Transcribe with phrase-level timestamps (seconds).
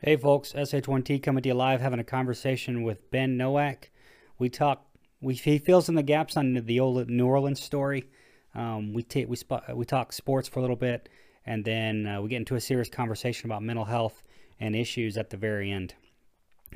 [0.00, 3.90] Hey folks, SH1T coming to you live, having a conversation with Ben Nowak.
[4.38, 4.86] We talk,
[5.20, 8.04] we he fills in the gaps on the old New Orleans story.
[8.54, 11.08] Um, we take we spot, we talk sports for a little bit,
[11.44, 14.22] and then uh, we get into a serious conversation about mental health
[14.60, 15.94] and issues at the very end.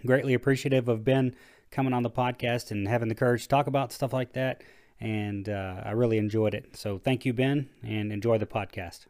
[0.04, 1.36] Greatly appreciative of Ben
[1.70, 4.64] coming on the podcast and having the courage to talk about stuff like that,
[4.98, 6.77] and uh, I really enjoyed it.
[6.77, 9.07] So thank you, Ben, and enjoy the podcast.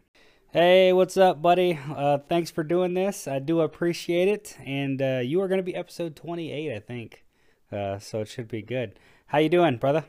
[0.55, 1.79] Hey, what's up, buddy?
[1.97, 3.27] Uh, thanks for doing this.
[3.27, 4.59] I do appreciate it.
[4.63, 7.25] And uh, you are going to be episode 28, I think.
[7.73, 8.99] Uh, so it should be good.
[9.29, 10.05] How you doing, brother?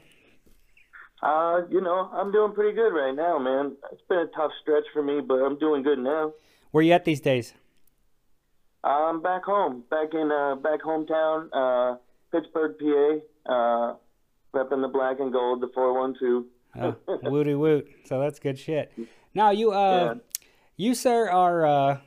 [1.22, 3.78] Uh, you know, I'm doing pretty good right now, man.
[3.94, 6.34] It's been a tough stretch for me, but I'm doing good now.
[6.72, 7.54] Where you at these days?
[8.84, 11.96] I'm back home, back in uh, back hometown, uh,
[12.34, 13.54] Pittsburgh, PA.
[13.54, 13.96] Uh,
[14.54, 16.44] repping the black and gold, the 412.
[16.82, 17.88] oh, wooty woot.
[18.04, 18.92] So that's good shit.
[19.34, 20.33] Now you uh, yeah.
[20.76, 21.98] You, sir, are uh,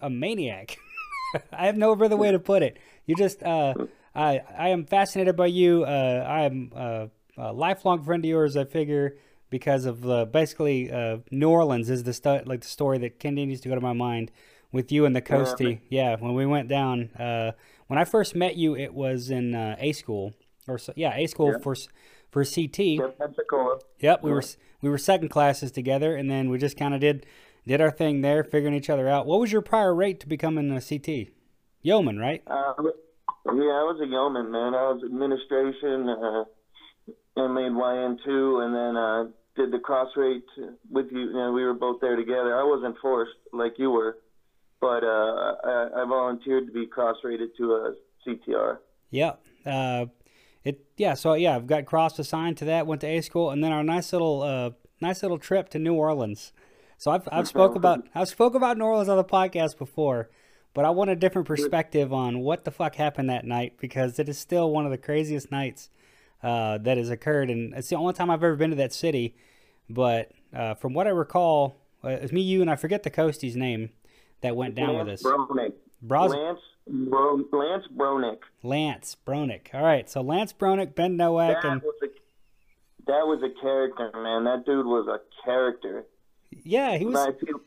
[0.00, 0.78] a maniac.
[1.52, 2.78] I have no other way to put it.
[3.04, 3.74] You just, uh,
[4.14, 5.84] I, I am fascinated by you.
[5.84, 8.56] Uh, I am uh, a lifelong friend of yours.
[8.56, 9.18] I figure
[9.50, 13.60] because of uh, basically uh, New Orleans is the stu- like the story that continues
[13.60, 14.30] to go to my mind
[14.72, 15.80] with you and the Coastie.
[15.90, 17.52] Yeah, when we went down, uh,
[17.86, 20.32] when I first met you, it was in uh, A school
[20.66, 21.58] or so, yeah, A school yeah.
[21.58, 21.76] for
[22.30, 22.78] for CT.
[22.78, 23.78] Yep, Pensacola.
[24.00, 24.34] Yep, we yeah.
[24.34, 24.42] were
[24.80, 27.26] we were second classes together, and then we just kind of did
[27.66, 29.26] did our thing there, figuring each other out.
[29.26, 31.28] What was your prior rate to becoming a CT?
[31.82, 32.42] Yeoman, right?
[32.46, 32.74] Uh,
[33.46, 34.74] yeah, I was a yeoman, man.
[34.74, 36.44] I was administration uh,
[37.36, 39.24] and made YN two, and then uh,
[39.56, 40.44] did the cross rate
[40.90, 41.20] with you.
[41.20, 42.58] you know, we were both there together.
[42.58, 44.18] I wasn't forced like you were,
[44.80, 47.94] but uh, I, I volunteered to be cross rated to a
[48.26, 48.78] CTR.
[49.10, 49.34] Yeah.
[49.64, 50.06] Uh,
[50.64, 51.14] it yeah.
[51.14, 52.86] So yeah, I've got cross assigned to that.
[52.86, 55.94] Went to A school, and then our nice little uh, nice little trip to New
[55.94, 56.52] Orleans.
[56.98, 60.30] So I've I've spoke about I've spoke about New Orleans on the podcast before,
[60.74, 64.28] but I want a different perspective on what the fuck happened that night because it
[64.28, 65.90] is still one of the craziest nights
[66.42, 69.34] uh, that has occurred, and it's the only time I've ever been to that city.
[69.88, 73.56] But uh, from what I recall, uh, it's me, you, and I forget the Coastie's
[73.56, 73.90] name
[74.40, 75.22] that went down Lance with us.
[75.22, 75.72] Bronick.
[76.02, 78.38] Bros- Lance Bro- Lance Bronick.
[78.62, 79.74] Lance Bronick.
[79.74, 82.06] All right, so Lance Bronick, Ben Nowak, that and was a,
[83.06, 84.44] that was a character, man.
[84.44, 86.04] That dude was a character.
[86.50, 87.16] Yeah, he was.
[87.16, 87.60] I feel,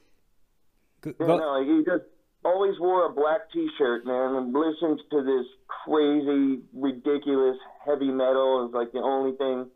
[1.02, 2.04] go, you know, he just
[2.44, 8.68] always wore a black T-shirt, man, and listened to this crazy, ridiculous heavy metal.
[8.68, 9.68] Is like the only thing.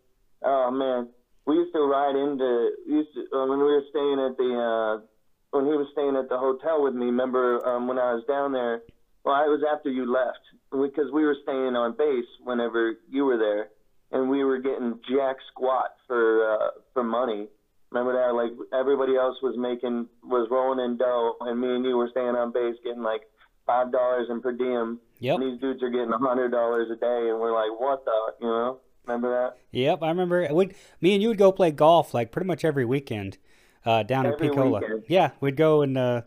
[0.43, 1.09] Oh man,
[1.45, 2.71] we used to ride into.
[2.87, 4.99] Used to, uh, when we were staying at the.
[4.99, 5.05] Uh,
[5.51, 8.53] when he was staying at the hotel with me, remember um, when I was down
[8.53, 8.81] there?
[9.23, 10.41] Well, it was after you left
[10.71, 13.69] because we were staying on base whenever you were there,
[14.11, 17.47] and we were getting jack squat for uh, for money
[17.93, 18.33] Remember that?
[18.33, 22.35] Like everybody else was making was rolling in dough, and me and you were staying
[22.35, 23.21] on base getting like
[23.67, 24.99] five dollars in per diem.
[25.19, 25.35] Yep.
[25.35, 28.11] And these dudes are getting a hundred dollars a day, and we're like, what the,
[28.41, 28.79] you know?
[29.05, 29.57] Remember that?
[29.71, 30.47] Yep, I remember.
[30.51, 33.37] We'd, me and you would go play golf like pretty much every weekend
[33.85, 34.81] uh, down every in Picola.
[34.81, 35.03] Weekend.
[35.07, 36.21] Yeah, we'd go and uh,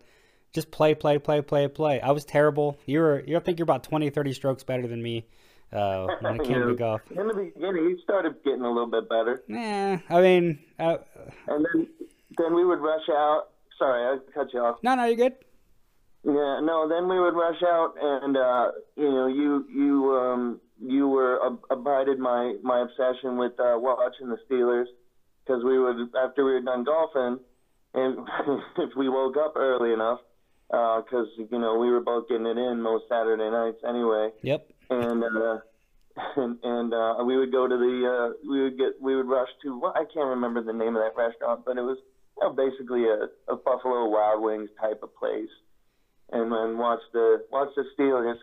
[0.53, 2.01] just play, play, play, play, play.
[2.01, 2.79] I was terrible.
[2.87, 5.27] You were, you think you're about 20, 30 strokes better than me
[5.73, 7.01] uh, when it came to golf.
[7.11, 9.43] In the beginning, he started getting a little bit better.
[9.49, 10.99] Yeah, I mean, uh,
[11.49, 11.89] and then
[12.39, 13.49] then we would rush out.
[13.79, 14.79] Sorry, I cut you off.
[14.83, 15.35] No, no, you're good.
[16.25, 16.89] Yeah, no.
[16.89, 21.65] Then we would rush out, and uh, you know, you you um, you were ab-
[21.71, 24.87] abided my my obsession with uh, watching the Steelers
[25.45, 27.39] because we would after we were done golfing,
[27.95, 28.27] and
[28.79, 30.21] if we woke up early enough,
[30.69, 34.31] because uh, you know we were both getting it in most Saturday nights anyway.
[34.43, 35.59] Yep and uh,
[36.37, 39.49] and, and uh, we would go to the uh, we would get we would rush
[39.63, 41.99] to well, I can't remember the name of that restaurant, but it was
[42.41, 45.51] you know, basically a, a Buffalo Wild Wings type of place,
[46.33, 48.39] and then watch the watch the Steelers.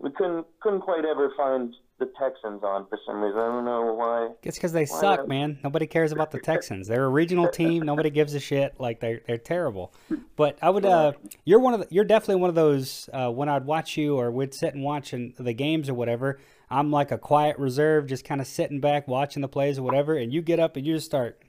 [0.00, 3.38] We couldn't couldn't quite ever find the Texans on for some reason.
[3.38, 4.30] I don't know why.
[4.42, 5.58] It's because they why suck, man.
[5.62, 6.88] Nobody cares about the Texans.
[6.88, 7.82] They're a regional team.
[7.82, 8.80] Nobody gives a shit.
[8.80, 9.92] Like they're they're terrible.
[10.36, 10.86] But I would.
[10.86, 11.12] Uh,
[11.44, 13.10] you're one of the, You're definitely one of those.
[13.12, 16.40] Uh, when I'd watch you or would sit and watch in the games or whatever,
[16.70, 20.16] I'm like a quiet reserve, just kind of sitting back watching the plays or whatever.
[20.16, 21.42] And you get up and you just start,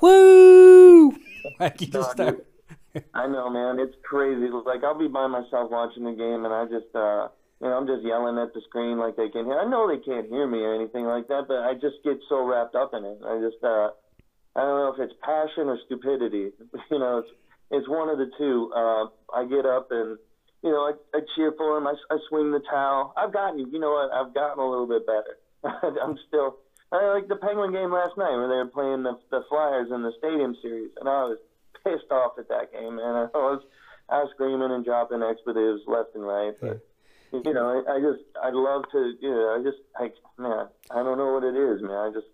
[0.00, 1.16] woo!
[1.58, 2.46] Like you just start.
[3.14, 3.80] I know, man.
[3.80, 4.48] It's crazy.
[4.48, 6.94] Like I'll be by myself watching the game, and I just.
[6.94, 7.28] uh
[7.62, 9.54] you know, I'm just yelling at the screen like they can hear.
[9.54, 12.42] I know they can't hear me or anything like that, but I just get so
[12.42, 13.22] wrapped up in it.
[13.22, 13.94] I just, uh,
[14.58, 16.50] I don't know if it's passion or stupidity.
[16.90, 17.30] You know, it's
[17.70, 18.70] it's one of the two.
[18.74, 20.18] Uh, I get up and,
[20.62, 21.86] you know, I, I cheer for them.
[21.86, 23.14] I, I swing the towel.
[23.16, 24.12] I've gotten, you know what?
[24.12, 25.38] I've gotten a little bit better.
[26.02, 26.58] I'm still,
[26.90, 30.02] I like the Penguin game last night where they were playing the the Flyers in
[30.02, 31.38] the Stadium Series, and I was
[31.84, 33.30] pissed off at that game, man.
[33.34, 33.62] I was
[34.10, 36.82] I was screaming and dropping expletives left and right, but.
[37.32, 41.02] You know, I, I just I love to you know I just I man I
[41.02, 42.26] don't know what it is man I just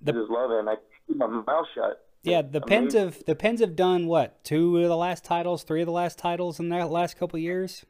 [0.00, 0.74] the, I just love it and I
[1.06, 2.04] keep my mouth shut.
[2.22, 5.82] Yeah, the Pens have the Pens have done what two of the last titles, three
[5.82, 7.84] of the last titles in that last couple years.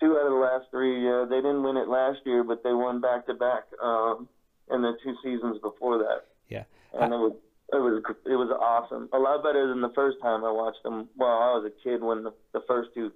[0.00, 1.04] Two out of the last three.
[1.04, 4.28] Yeah, they didn't win it last year, but they won back to back um,
[4.70, 6.26] in the two seasons before that.
[6.48, 6.64] Yeah,
[6.94, 7.32] and I, it was
[7.72, 9.08] it was it was awesome.
[9.12, 11.08] A lot better than the first time I watched them.
[11.16, 13.12] Well, I was a kid when the, the first two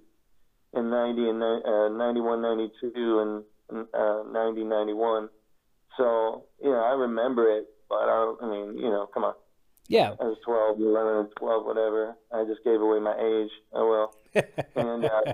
[0.73, 5.29] in 90 and uh, 91, 92, and uh, 90, 91.
[5.97, 9.33] So, you know, I remember it, but I, don't, I mean, you know, come on.
[9.87, 10.15] Yeah.
[10.19, 12.15] I was 12, 11, 12, whatever.
[12.31, 13.51] I just gave away my age.
[13.73, 14.15] Oh, well.
[14.75, 15.33] and, uh,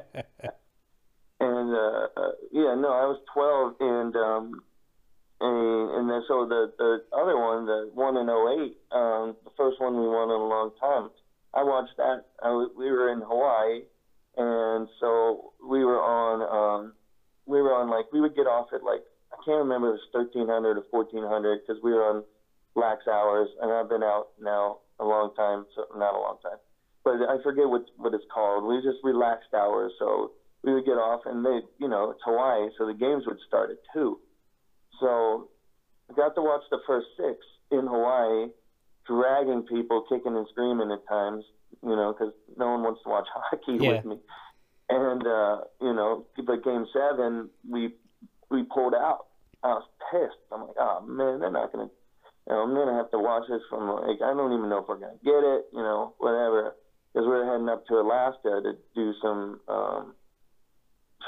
[1.40, 4.62] and, uh, uh, yeah, no, I was 12, and, um,
[5.40, 9.80] and, and then so the, the other one, the one in 08, um, the first
[9.80, 11.10] one we won in a long time,
[11.54, 12.26] I watched that.
[12.44, 13.84] I, we were in Hawaii
[14.38, 16.94] and so we were on um,
[17.46, 19.02] we were on like we would get off at like
[19.34, 22.24] I can't remember if it was thirteen hundred or fourteen hundred because we were on
[22.76, 26.58] lax hours, and I've been out now a long time, so not a long time,
[27.04, 28.66] but I forget what what it's called.
[28.66, 30.32] We just relaxed hours, so
[30.64, 33.72] we would get off, and they you know it's Hawaii, so the games would start
[33.72, 34.20] at two.
[35.00, 35.50] So
[36.10, 37.38] I got to watch the first six
[37.72, 38.48] in Hawaii,
[39.08, 41.46] dragging people, kicking and screaming at times
[41.84, 43.98] you know, because no one wants to watch hockey yeah.
[43.98, 44.18] with me.
[44.90, 47.94] And uh, you know, but game seven, we
[48.50, 49.28] we pulled out.
[49.64, 50.40] I was pissed.
[50.52, 51.90] I'm like, oh man, they're not gonna.
[52.48, 54.88] You know, I'm gonna have to watch this from like I don't even know if
[54.88, 55.66] we're gonna get it.
[55.74, 56.76] You know, whatever.
[57.14, 60.14] Because we're heading up to Alaska to do some um,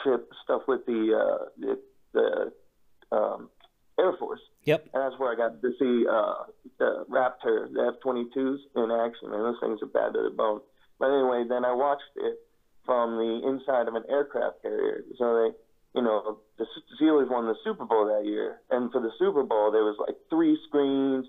[0.03, 1.79] ship stuff with the uh, the,
[2.13, 3.49] the um,
[4.01, 4.41] Air Force.
[4.65, 4.89] Yep.
[4.93, 6.49] And that's where I got to see uh,
[6.79, 10.61] the Raptor, the F-22s in action, and those things are bad to the bone.
[10.99, 12.39] But anyway, then I watched it
[12.85, 15.03] from the inside of an aircraft carrier.
[15.17, 16.65] So they, you know, the
[16.99, 20.15] Steelers won the Super Bowl that year, and for the Super Bowl there was like
[20.29, 21.27] three screens,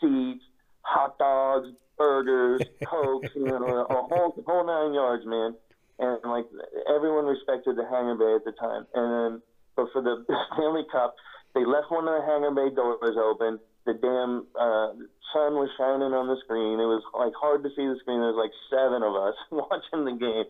[0.00, 0.44] seats,
[0.82, 5.54] hot dogs, burgers, cokes, you know, a whole whole nine yards, man.
[5.98, 6.46] And like
[6.92, 8.86] everyone respected the hangar bay at the time.
[8.94, 9.42] And then,
[9.76, 11.14] but for the Stanley Cup
[11.54, 13.60] they left one of the hangar bay doors open.
[13.84, 14.94] The damn uh,
[15.34, 16.78] sun was shining on the screen.
[16.78, 18.20] It was like hard to see the screen.
[18.20, 20.48] There was like seven of us watching the game.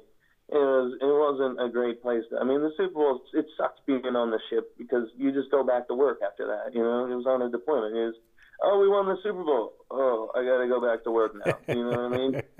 [0.52, 2.22] It was it wasn't a great place.
[2.28, 5.50] To, I mean, the Super Bowl it sucks being on the ship because you just
[5.50, 6.75] go back to work after that.
[6.75, 7.96] You know, it was on a deployment.
[7.96, 8.19] It was
[8.62, 9.72] oh, we won the Super Bowl.
[9.90, 11.56] Oh, I got to go back to work now.
[11.69, 12.43] You know what I mean?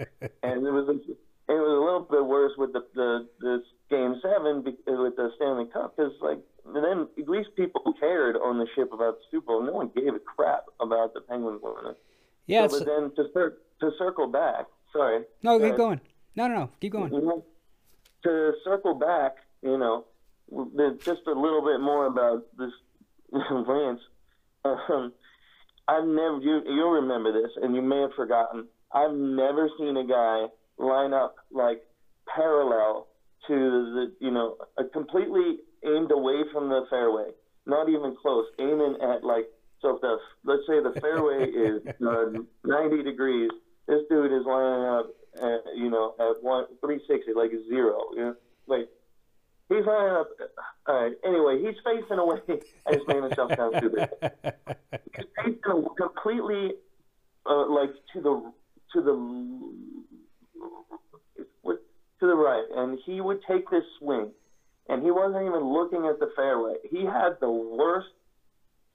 [0.43, 0.89] And it was
[1.49, 5.67] it was a little bit worse with the the, the game seven with the Stanley
[5.73, 9.63] Cup because like then at least people cared on the ship about the Super Bowl.
[9.63, 11.95] No one gave a crap about the Penguins winning.
[12.47, 15.25] Yeah, so, but then to cir- to circle back, sorry.
[15.43, 16.01] No, keep going.
[16.37, 17.13] No, no, no, keep going.
[17.13, 17.45] You know,
[18.25, 20.07] to circle back, you know,
[21.05, 22.73] just a little bit more about this
[23.33, 24.01] Lance.
[24.65, 25.13] Um,
[25.89, 28.67] I've never you you'll remember this, and you may have forgotten.
[28.93, 30.47] I've never seen a guy
[30.79, 31.83] line up like
[32.35, 33.09] parallel
[33.49, 37.31] to the you know a completely aimed away from the fairway,
[37.67, 39.47] not even close, aiming at like
[39.81, 43.51] so if the let's say the fairway is uh, 90 degrees,
[43.87, 48.37] this dude is lining up at, you know at one 360 like zero, you know,
[48.67, 48.89] like
[49.69, 50.29] he's lining up.
[50.87, 51.13] All right.
[51.25, 52.39] Anyway, he's facing away.
[52.87, 54.09] I just made myself sound stupid.
[55.17, 55.61] He's facing
[55.97, 56.73] completely
[57.47, 58.53] uh, like to the
[58.95, 59.13] to the
[62.21, 64.31] to the right, and he would take this swing
[64.89, 66.75] and he wasn't even looking at the fairway.
[66.91, 68.09] He had the worst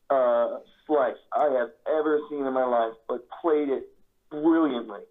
[0.10, 3.90] uh, slice I have ever seen in my life, but played it
[4.30, 5.02] brilliantly.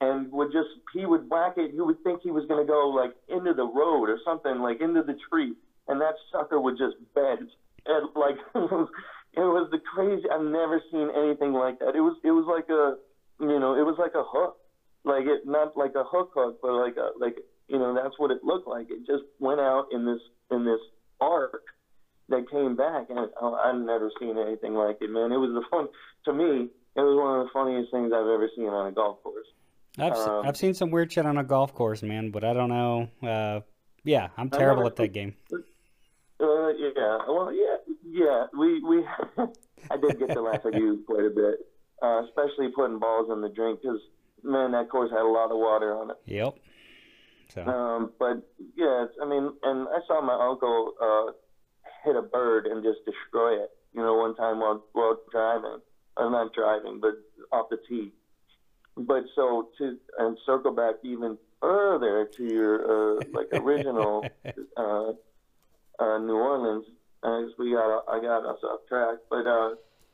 [0.00, 1.72] And would just he would whack it.
[1.72, 4.80] You would think he was going to go like into the road or something, like
[4.80, 5.54] into the tree,
[5.88, 7.48] and that sucker would just bend.
[7.86, 8.88] And like it was,
[9.32, 10.24] it was the crazy.
[10.28, 11.94] I've never seen anything like that.
[11.94, 12.98] It was it was like a
[13.40, 14.58] you know it was like a hook,
[15.04, 17.38] like it not like a hook hook, but like a like
[17.68, 18.88] you know that's what it looked like.
[18.90, 20.80] It just went out in this in this
[21.20, 21.62] arc
[22.28, 25.32] that came back, and oh, I've never seen anything like it, man.
[25.32, 25.88] It was the fun
[26.24, 26.68] to me.
[26.96, 29.46] It was one of the funniest things I've ever seen on a golf course.
[29.98, 32.68] I've um, I've seen some weird shit on a golf course, man, but I don't
[32.68, 33.08] know.
[33.22, 33.60] Uh,
[34.04, 35.34] yeah, I'm terrible at that game.
[35.52, 38.46] Uh, yeah, well, yeah, yeah.
[38.58, 39.04] We we
[39.90, 41.54] I did get to laugh at you quite a bit,
[42.02, 44.00] uh, especially putting balls in the drink because
[44.42, 46.16] man, that course had a lot of water on it.
[46.26, 46.56] Yep.
[47.52, 47.66] So.
[47.66, 48.42] Um, but
[48.76, 51.32] yeah, I mean, and I saw my uncle uh,
[52.04, 53.70] hit a bird and just destroy it.
[53.92, 55.78] You know, one time while while driving,
[56.16, 57.14] I'm not driving, but
[57.52, 58.12] off the tee.
[58.96, 64.26] But so to and circle back even further to your uh, like original
[64.76, 65.12] uh,
[65.98, 66.86] uh, New Orleans.
[67.24, 69.70] As we got, I got us off track, but uh,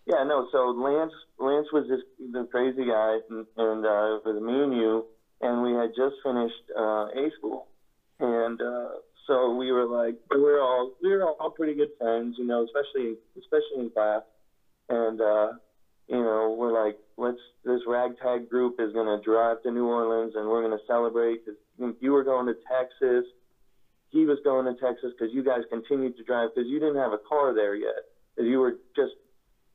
[0.06, 0.46] yeah, no.
[0.52, 2.00] So Lance, Lance was this
[2.32, 5.06] the crazy guy, and, and uh, it was me and you,
[5.40, 7.66] and we had just finished uh, A school,
[8.18, 8.88] and uh,
[9.26, 12.64] so we were like, we were all we were all pretty good friends, you know,
[12.64, 14.23] especially especially in class,
[14.88, 15.52] and uh,
[16.09, 20.49] you know, we're like, let's this ragtag group is gonna drive to New Orleans, and
[20.49, 21.59] we're gonna celebrate because
[22.00, 23.25] you were going to Texas,
[24.11, 27.12] he was going to Texas because you guys continued to drive because you didn't have
[27.12, 28.02] a car there yet,
[28.35, 29.12] because you were just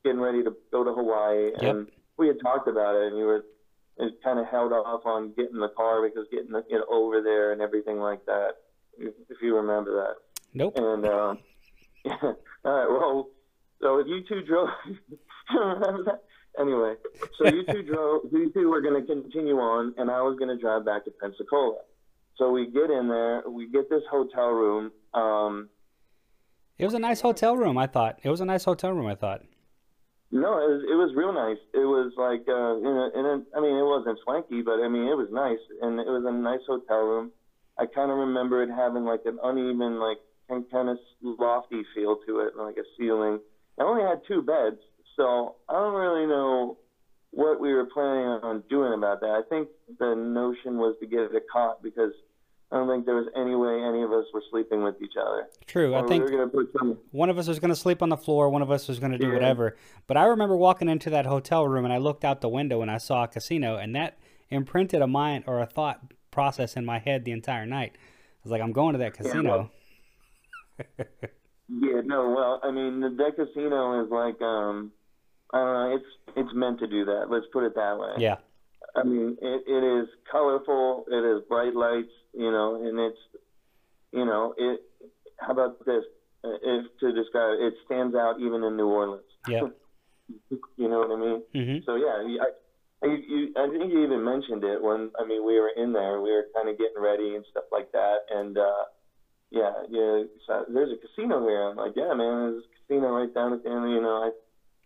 [0.04, 1.64] getting ready to go to Hawaii, Yep.
[1.64, 3.44] and we had talked about it, and you were
[3.98, 7.52] it kind of held off on getting the car because getting the, it over there
[7.54, 8.52] and everything like that.
[8.98, 10.16] If, if you remember that.
[10.54, 10.74] Nope.
[10.78, 11.36] And uh,
[12.22, 13.28] all right, well,
[13.82, 14.70] so if you two drove,
[15.54, 16.24] remember that?
[16.60, 16.96] Anyway,
[17.38, 18.22] so you two drove.
[18.32, 21.12] You two were going to continue on, and I was going to drive back to
[21.12, 21.80] Pensacola.
[22.38, 23.44] So we get in there.
[23.50, 24.92] We get this hotel room.
[25.14, 25.70] Um,
[26.78, 27.78] It was a nice hotel room.
[27.78, 29.08] I thought it was a nice hotel room.
[29.08, 29.42] I thought.
[30.32, 31.62] No, it was it was real nice.
[31.74, 34.88] It was like uh, in a, in a, I mean, it wasn't swanky, but I
[34.88, 37.32] mean, it was nice, and it was a nice hotel room.
[37.78, 40.18] I kind of remember it having like an uneven, like
[40.48, 43.40] kind of lofty feel to it, like a ceiling.
[43.80, 44.82] I only had two beds,
[45.16, 46.78] so I don't really know
[47.32, 49.30] what we were planning on doing about that.
[49.30, 49.68] I think
[50.00, 52.14] the notion was to get a cot because
[52.72, 55.48] I don't think there was any way any of us were sleeping with each other.
[55.68, 55.96] True.
[55.96, 56.98] I think we were gonna put some.
[57.12, 58.50] one of us was going to sleep on the floor.
[58.50, 59.34] One of us was going to do Yeah.
[59.34, 59.78] whatever.
[60.08, 62.90] But I remember walking into that hotel room and I looked out the window and
[62.90, 64.18] I saw a casino, and that
[64.50, 67.94] imprinted a mind or a thought process in my head the entire night.
[67.96, 68.00] I
[68.44, 69.72] was like, I'm going to that casino.
[71.68, 74.92] Yeah, no, well, I mean, the deck casino is like, um,
[75.52, 77.26] I don't know, it's it's meant to do that.
[77.32, 78.14] Let's put it that way.
[78.20, 78.36] Yeah.
[78.96, 81.06] I mean, it, it is colorful.
[81.12, 83.18] It is bright lights, you know, and it's,
[84.12, 84.82] you know, it.
[85.38, 86.04] How about this?
[86.44, 89.24] Uh, If to describe it, it stands out even in New Orleans.
[89.48, 89.62] Yeah.
[90.78, 91.42] You know what I mean?
[91.54, 95.46] hmm So yeah, I, you, you, I think you even mentioned it when I mean
[95.46, 96.20] we were in there.
[96.20, 98.84] We were kind of getting ready and stuff like that, and uh,
[99.52, 100.24] yeah, yeah.
[100.48, 101.70] So there's a casino here.
[101.70, 103.92] I'm like, yeah, man, there's a casino right down at the end.
[103.92, 104.32] You know, I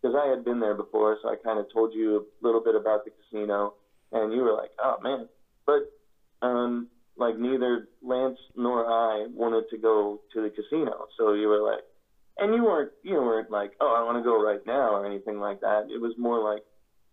[0.01, 2.75] because I had been there before, so I kind of told you a little bit
[2.75, 3.75] about the casino,
[4.11, 5.27] and you were like, oh man,
[5.65, 5.91] but
[6.45, 6.87] um,
[7.17, 11.83] like neither Lance nor I wanted to go to the casino, so you were like,
[12.37, 15.39] and you weren't you weren't like, oh, I want to go right now or anything
[15.39, 15.87] like that.
[15.93, 16.63] It was more like,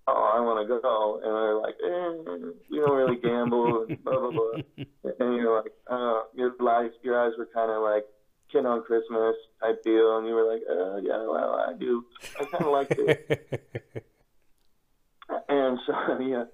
[0.07, 4.03] oh, I want to go, and we are like, eh, we don't really gamble, and
[4.05, 4.63] blah blah blah.
[5.19, 8.05] And you're like, uh, your eyes, your eyes were kind of like
[8.53, 12.05] Kid on Christmas type deal, and you were like, uh, yeah, well, I do,
[12.39, 14.05] I kind of like it.
[15.49, 16.45] And so yeah,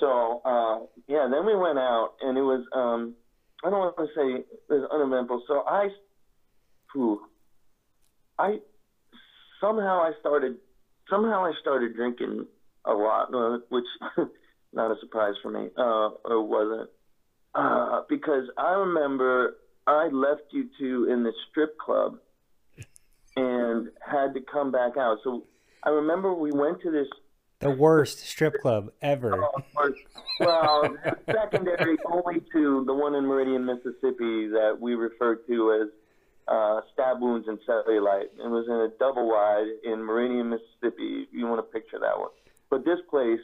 [0.00, 3.14] so uh, yeah, then we went out, and it was um,
[3.64, 5.42] I don't want to say it was uneventful.
[5.46, 5.88] So I,
[6.92, 7.20] whew,
[8.38, 8.58] I
[9.60, 10.56] somehow I started
[11.08, 12.46] somehow I started drinking
[12.84, 13.84] a lot, uh, which
[14.72, 16.90] not a surprise for me, uh, or wasn't,
[17.54, 22.18] uh, because I remember I left you two in the strip club
[23.36, 25.18] and had to come back out.
[25.24, 25.44] So
[25.82, 27.08] I remember we went to this
[27.60, 29.46] the worst strip club ever.
[30.40, 30.96] well,
[31.26, 35.88] secondary only to the one in Meridian, Mississippi, that we refer to as
[36.48, 38.30] uh, Stab Wounds and Cellulite.
[38.38, 41.28] It was in a double wide in Meridian, Mississippi.
[41.32, 42.30] You want to picture that one.
[42.70, 43.40] But this place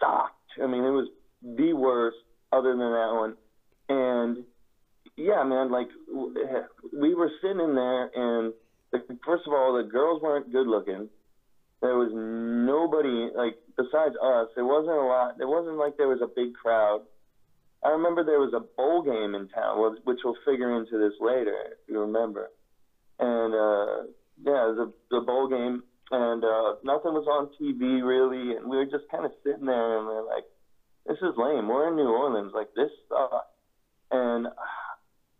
[0.00, 0.34] sucked.
[0.62, 1.08] I mean, it was
[1.42, 2.16] the worst
[2.52, 3.34] other than that one.
[3.88, 4.44] And
[5.16, 5.88] yeah, man, like
[6.92, 8.52] we were sitting in there, and
[9.24, 11.08] first of all, the girls weren't good looking.
[11.84, 14.48] There was nobody like besides us.
[14.56, 15.36] There wasn't a lot.
[15.36, 17.04] There wasn't like there was a big crowd.
[17.84, 19.76] I remember there was a bowl game in town,
[20.06, 22.48] which- will figure into this later, if you remember.
[23.18, 24.08] And uh,
[24.40, 28.86] yeah, the the bowl game, and uh, nothing was on TV really, and we were
[28.86, 30.44] just kind of sitting there, and we are like,
[31.04, 31.68] "This is lame.
[31.68, 32.52] We're in New Orleans.
[32.54, 33.52] Like this sucks."
[34.10, 34.48] And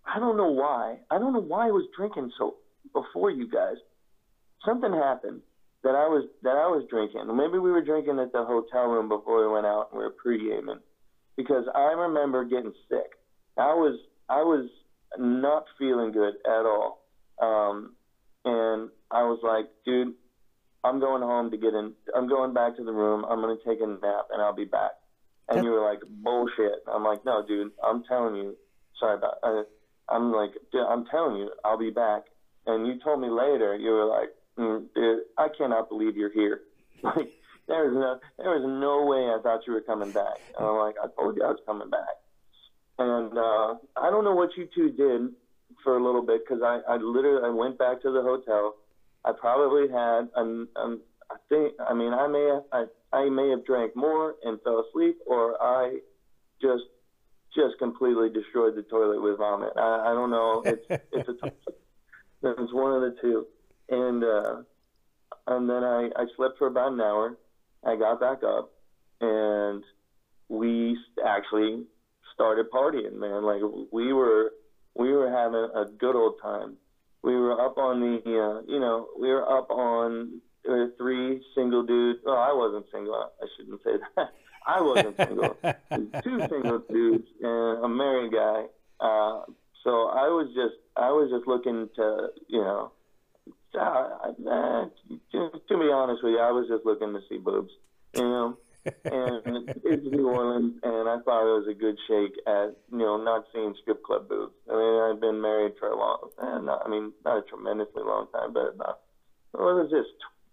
[0.04, 0.98] I don't know why.
[1.10, 2.56] I don't know why I was drinking so
[2.92, 3.80] before you guys.
[4.62, 5.40] Something happened
[5.84, 7.24] that I was that I was drinking.
[7.36, 10.14] Maybe we were drinking at the hotel room before we went out and we were
[10.16, 10.80] pre-gaming.
[11.36, 13.12] Because I remember getting sick.
[13.56, 14.68] I was I was
[15.18, 17.04] not feeling good at all.
[17.40, 17.94] Um,
[18.44, 20.14] and I was like, dude,
[20.82, 21.92] I'm going home to get in.
[22.16, 23.24] I'm going back to the room.
[23.28, 24.92] I'm gonna take a nap and I'll be back.
[25.48, 26.80] And you were like, bullshit.
[26.90, 27.72] I'm like, no, dude.
[27.84, 28.56] I'm telling you.
[28.98, 29.34] Sorry about.
[29.42, 29.64] Uh,
[30.08, 32.22] I'm like, dude, I'm telling you, I'll be back.
[32.66, 36.60] And you told me later, you were like, mm, dude, I cannot believe you're here.
[37.02, 37.28] Like,
[37.68, 40.40] there was no, there was no way I thought you were coming back.
[40.56, 42.16] And I'm like, I told you I was coming back.
[42.98, 45.34] and uh, I don't know what you two did
[45.82, 48.74] for a little bit because I, I literally I went back to the hotel.
[49.24, 53.50] I probably had um, um I think I mean I may have I, I may
[53.50, 55.98] have drank more and fell asleep or I
[56.60, 56.84] just
[57.54, 59.72] just completely destroyed the toilet with vomit.
[59.76, 60.62] I, I don't know.
[60.64, 61.52] It's it's a
[62.42, 63.46] it's one of the two.
[63.88, 64.62] And uh
[65.46, 67.38] and then I, I slept for about an hour.
[67.84, 68.72] I got back up
[69.20, 69.82] and
[70.48, 71.84] we actually
[72.34, 73.44] started partying, man.
[73.44, 73.62] Like
[73.92, 74.52] we were
[74.94, 76.76] we were having a good old time.
[77.22, 81.82] We were up on the uh, you know we were up on uh, three single
[81.82, 82.20] dudes.
[82.26, 83.14] Oh, I wasn't single.
[83.14, 84.28] I shouldn't say that.
[84.66, 85.56] I wasn't single.
[86.24, 88.64] Two single dudes and a married guy.
[88.98, 89.42] Uh,
[89.82, 92.92] so I was just I was just looking to you know.
[93.74, 94.08] Uh,
[94.50, 94.84] uh,
[95.32, 97.72] to, to be honest with you, I was just looking to see boobs.
[98.14, 102.76] You know, and it's New Orleans, and I thought it was a good shake at
[102.92, 104.54] you know not seeing strip club boobs.
[104.70, 108.02] I mean, I've been married for a long, eh, not, I mean, not a tremendously
[108.02, 108.94] long time, but uh,
[109.52, 110.06] what was this,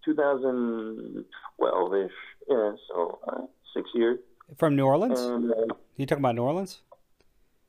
[0.04, 2.10] 2012 ish?
[2.48, 3.42] Yeah, so uh,
[3.74, 4.18] six years.
[4.56, 5.20] From New Orleans?
[5.20, 6.82] And, uh, you talking about New Orleans?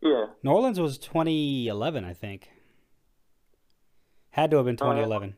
[0.01, 0.25] Yeah.
[0.43, 2.49] New Orleans was 2011, I think.
[4.31, 5.35] Had to have been 2011.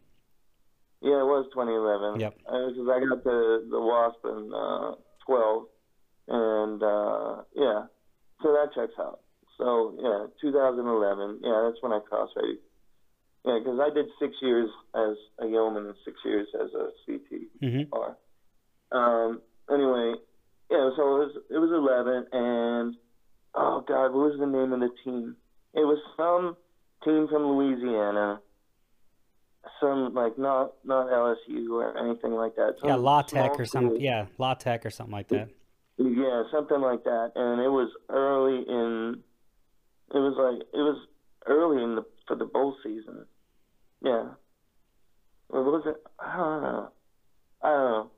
[1.05, 2.19] Yeah, it was 2011.
[2.19, 2.33] Yep.
[2.33, 4.97] Because I got the the Wasp in uh,
[5.29, 5.63] 12,
[6.33, 7.85] and uh, yeah,
[8.41, 9.19] so that checks out.
[9.59, 11.41] So yeah, 2011.
[11.43, 12.57] Yeah, that's when I cross ready.
[13.45, 17.53] Yeah, because I did six years as a yeoman and six years as a CT.
[17.61, 18.97] Mm-hmm.
[18.97, 19.41] Um.
[19.69, 20.15] Anyway,
[20.71, 20.89] yeah.
[20.97, 22.95] So it was it was 11, and
[23.53, 25.35] oh god, what was the name of the team?
[25.75, 26.57] It was some
[27.03, 28.41] team from Louisiana
[29.79, 32.75] some like not not LSU or anything like that.
[32.79, 35.49] Some yeah, La Tech or some Yeah, La Tech or something like that.
[35.97, 37.31] Yeah, something like that.
[37.35, 39.23] And it was early in.
[40.13, 41.07] It was like it was
[41.47, 43.25] early in the for the bowl season.
[44.01, 44.29] Yeah.
[45.49, 45.95] Or was it?
[46.19, 46.91] I don't know.
[47.61, 48.11] I don't know.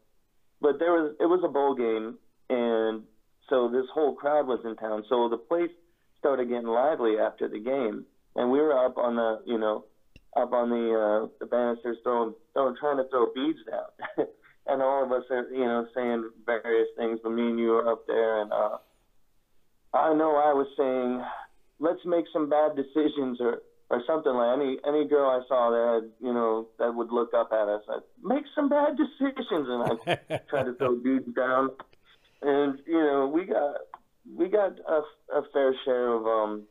[0.62, 2.18] But there was it was a bowl game,
[2.50, 3.04] and
[3.50, 5.04] so this whole crowd was in town.
[5.08, 5.70] So the place
[6.18, 8.06] started getting lively after the game,
[8.36, 9.86] and we were up on the you know
[10.38, 14.28] up on the uh, the banisters throwing, throwing trying to throw beads down,
[14.68, 17.20] and all of us are you know saying various things.
[17.24, 18.78] But me and you are up there, and uh,
[19.94, 21.24] I know I was saying,
[21.80, 26.02] let's make some bad decisions or or something like any any girl I saw that
[26.02, 29.84] had, you know that would look up at us, I'd make some bad decisions, and
[29.84, 31.72] I try to throw dudes down,
[32.42, 33.76] and you know we got
[34.36, 35.02] we got a,
[35.38, 36.64] a fair share of um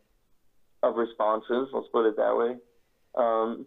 [0.82, 1.68] of responses.
[1.72, 2.56] Let's put it that way.
[3.16, 3.66] Um,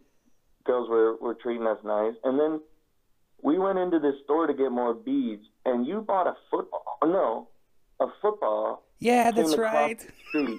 [0.66, 2.14] girls were, were treating us nice.
[2.24, 2.62] And then
[3.42, 6.98] we went into this store to get more beads, and you bought a football.
[7.04, 7.48] No,
[8.00, 8.84] a football.
[9.00, 10.06] Yeah, that's right.
[10.34, 10.50] and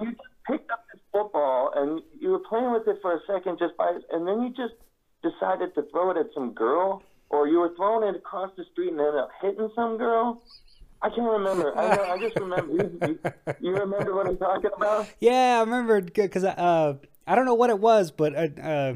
[0.00, 3.76] you picked up this football, and you were playing with it for a second, just
[3.76, 4.74] by, and then you just
[5.22, 8.92] decided to throw it at some girl, or you were throwing it across the street
[8.92, 10.42] and ended up hitting some girl.
[11.02, 11.76] I can't remember.
[11.78, 12.72] I, know, I just remember.
[12.72, 13.18] You,
[13.60, 15.08] you, remember what I'm talking about?
[15.18, 16.94] Yeah, I remember because uh,
[17.26, 18.94] I don't know what it was, but uh, uh,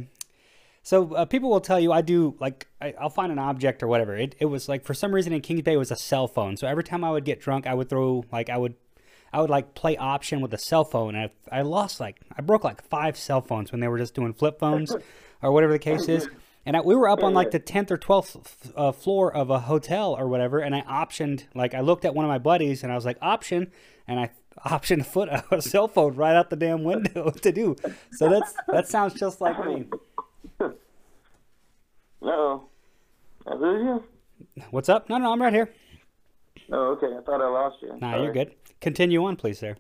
[0.83, 3.89] so uh, people will tell you I do like I, will find an object or
[3.89, 4.15] whatever.
[4.17, 6.59] It it was like for some reason in Kings Bay it was a cell phone.
[6.59, 8.75] So every time I would get drunk, I would throw like I would
[9.33, 11.15] I would like play option with a cell phone.
[11.15, 14.15] And I, I lost like I broke like five cell phones when they were just
[14.15, 14.95] doing flip phones
[15.43, 16.29] or whatever the case is.
[16.67, 19.61] And I, we were up on like the 10th or 12th uh, floor of a
[19.61, 20.61] hotel or whatever.
[20.61, 23.19] And I optioned, like, I looked at one of my buddies and I was like,
[23.21, 23.71] option.
[24.09, 24.31] And I
[24.67, 27.77] optioned a foot a cell phone right out the damn window to do.
[28.13, 29.87] So that's that sounds just like me.
[32.23, 32.69] No.
[33.47, 34.65] I lose you?
[34.71, 35.11] What's up?
[35.11, 35.71] No, no, I'm right here.
[36.73, 37.09] Oh, okay.
[37.09, 37.89] I thought I lost you.
[38.01, 38.23] Nah, Sorry.
[38.23, 38.55] you're good.
[38.81, 39.77] Continue on, please, sir.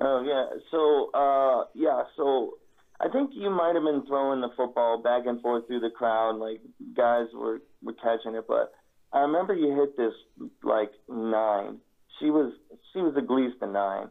[0.00, 0.56] Oh, yeah.
[0.70, 2.58] So, uh, yeah, so
[3.00, 6.36] I think you might have been throwing the football back and forth through the crowd,
[6.36, 6.60] like
[6.96, 8.46] guys were were catching it.
[8.46, 8.72] But
[9.12, 10.14] I remember you hit this
[10.62, 11.78] like nine.
[12.20, 12.52] She was
[12.92, 14.08] she was at least a nine,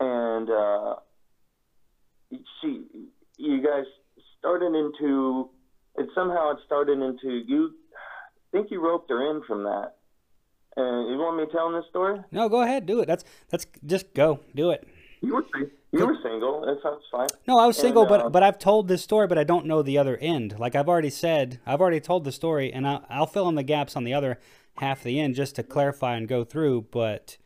[0.00, 0.94] and uh,
[2.60, 2.84] she
[3.38, 3.84] you guys
[4.38, 5.50] started into
[5.96, 7.74] it somehow it started into you.
[8.52, 9.94] I think you roped her in from that.
[10.76, 12.20] And you want me telling this story?
[12.30, 13.06] No, go ahead, do it.
[13.06, 14.86] That's that's just go, do it.
[15.22, 15.44] You were
[15.92, 16.62] you were single.
[16.62, 17.28] That sounds fine.
[17.46, 19.82] No, I was single, uh, but but I've told this story, but I don't know
[19.82, 20.58] the other end.
[20.58, 23.62] Like I've already said, I've already told the story, and I'll, I'll fill in the
[23.62, 24.38] gaps on the other
[24.78, 26.86] half of the end just to clarify and go through.
[26.90, 27.36] But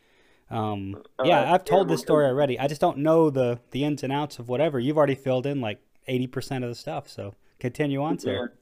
[0.51, 1.55] um, yeah, right.
[1.55, 2.59] I've told yeah, this story already.
[2.59, 4.79] I just don't know the the ins and outs of whatever.
[4.79, 7.09] You've already filled in like eighty percent of the stuff.
[7.09, 8.53] So continue on, sir.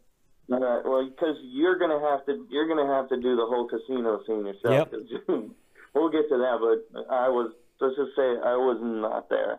[0.49, 0.57] Yeah.
[0.57, 0.85] All right.
[0.85, 4.47] Well, because you're gonna have to you're gonna have to do the whole casino scene
[4.47, 4.89] yourself.
[4.93, 5.29] Yep.
[5.95, 6.81] we'll get to that.
[6.95, 9.59] But I was let's just say I was not there.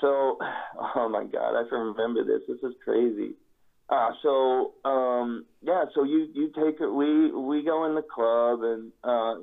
[0.00, 0.36] So,
[0.96, 2.42] oh my God, I can remember this.
[2.46, 3.34] This is crazy.
[3.88, 6.88] Uh, so um, yeah, so you you take it.
[6.88, 9.34] We we go in the club and uh,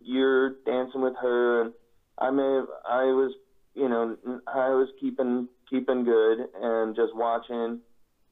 [0.00, 1.72] you're dancing with her, and
[2.18, 3.32] I may I was
[3.74, 7.80] you know I was keeping keeping good and just watching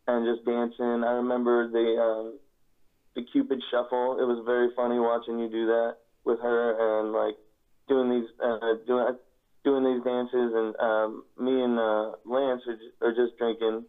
[0.07, 1.05] and just dancing.
[1.05, 2.39] I remember the um,
[3.17, 4.19] the Cupid shuffle.
[4.21, 7.35] It was very funny watching you do that with her and like
[7.89, 9.17] doing these uh, doing
[9.65, 10.53] doing these dances.
[10.55, 13.85] And um, me and uh, Lance are, are just drinking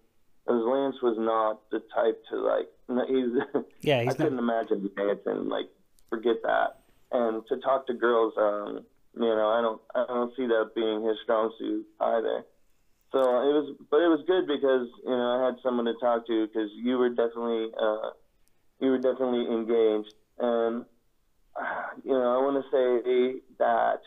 [0.46, 2.70] because Lance was not the type to like.
[3.08, 4.02] He's yeah.
[4.02, 5.50] He's I couldn't imagine dancing.
[5.50, 5.70] Like,
[6.10, 6.82] forget that.
[7.12, 8.86] And to talk to girls, um,
[9.16, 12.44] you know, I don't, I don't see that being his strong suit either.
[13.12, 16.28] So it was, but it was good because you know I had someone to talk
[16.28, 18.12] to because you were definitely, uh,
[18.80, 20.86] you were definitely engaged, and
[22.04, 24.02] you know I want to say that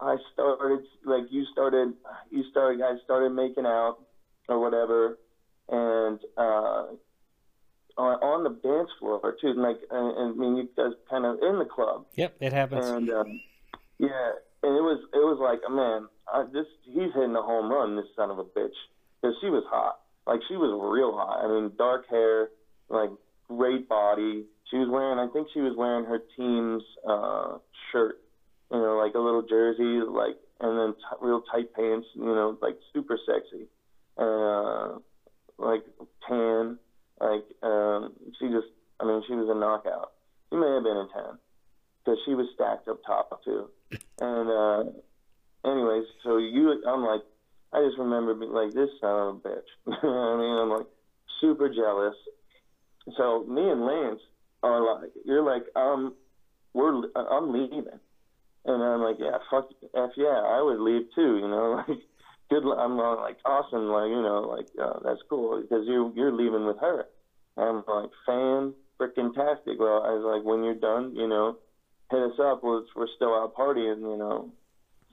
[0.00, 1.94] I started like you started,
[2.30, 3.98] you started, guys started making out
[4.48, 5.18] or whatever,
[5.68, 6.84] and uh,
[7.96, 9.48] on, on the dance floor too.
[9.48, 12.06] And like, and, I mean, you guys kind of in the club.
[12.14, 12.86] Yep, it happens.
[12.86, 13.40] And um,
[13.98, 17.96] yeah, and it was it was like, man, I, this he's hitting a home run.
[17.96, 18.76] This son of a bitch,
[19.22, 20.00] because she was hot.
[20.26, 21.42] Like she was real hot.
[21.42, 22.50] I mean, dark hair,
[22.90, 23.10] like
[23.48, 24.44] great body.
[24.70, 27.58] She was wearing, I think she was wearing her team's uh,
[27.92, 28.20] shirt,
[28.70, 32.58] you know, like a little jersey, like, and then t- real tight pants, you know,
[32.60, 33.68] like super sexy
[34.18, 34.98] uh,
[35.58, 35.84] like
[36.28, 36.78] tan,
[37.20, 38.68] Like um, she just,
[39.00, 40.12] I mean, she was a knockout.
[40.50, 41.38] She may have been a ten
[42.04, 43.68] because she was stacked up top too.
[44.20, 47.22] And uh, anyways, so you, I'm like,
[47.72, 49.70] I just remember being like, this son of a bitch.
[49.86, 50.86] I mean, I'm like
[51.40, 52.16] super jealous.
[53.16, 54.20] So me and Lance
[54.66, 56.14] are like, you're like, um,
[56.74, 57.86] we're, I'm leaving.
[58.64, 61.98] And I'm like, yeah, fuck, F yeah, I would leave too, you know, like,
[62.50, 62.64] good.
[62.64, 66.78] I'm like awesome, like you know, like uh, that's cool because you you're leaving with
[66.80, 67.06] her.
[67.56, 69.78] And I'm like fan freaking tastic.
[69.78, 71.58] Well, I was like, when you're done, you know,
[72.10, 72.62] hit us up.
[72.62, 74.52] We're, we're still out partying, you know.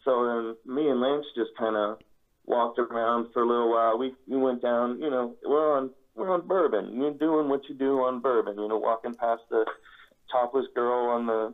[0.05, 0.25] So
[0.65, 1.99] then me and Lance just kind of
[2.45, 3.97] walked around for a little while.
[3.97, 6.95] We we went down, you know, we're on we're on Bourbon.
[6.95, 9.65] You're doing what you do on Bourbon, you know, walking past the
[10.31, 11.53] topless girl on the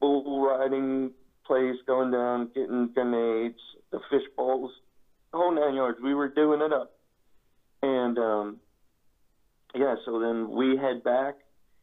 [0.00, 1.12] bull riding
[1.46, 3.58] place, going down, getting grenades,
[3.90, 4.70] the fish bowls
[5.32, 5.98] the whole nine yards.
[6.02, 6.92] We were doing it up.
[7.82, 8.56] And um,
[9.74, 11.36] yeah, so then we head back,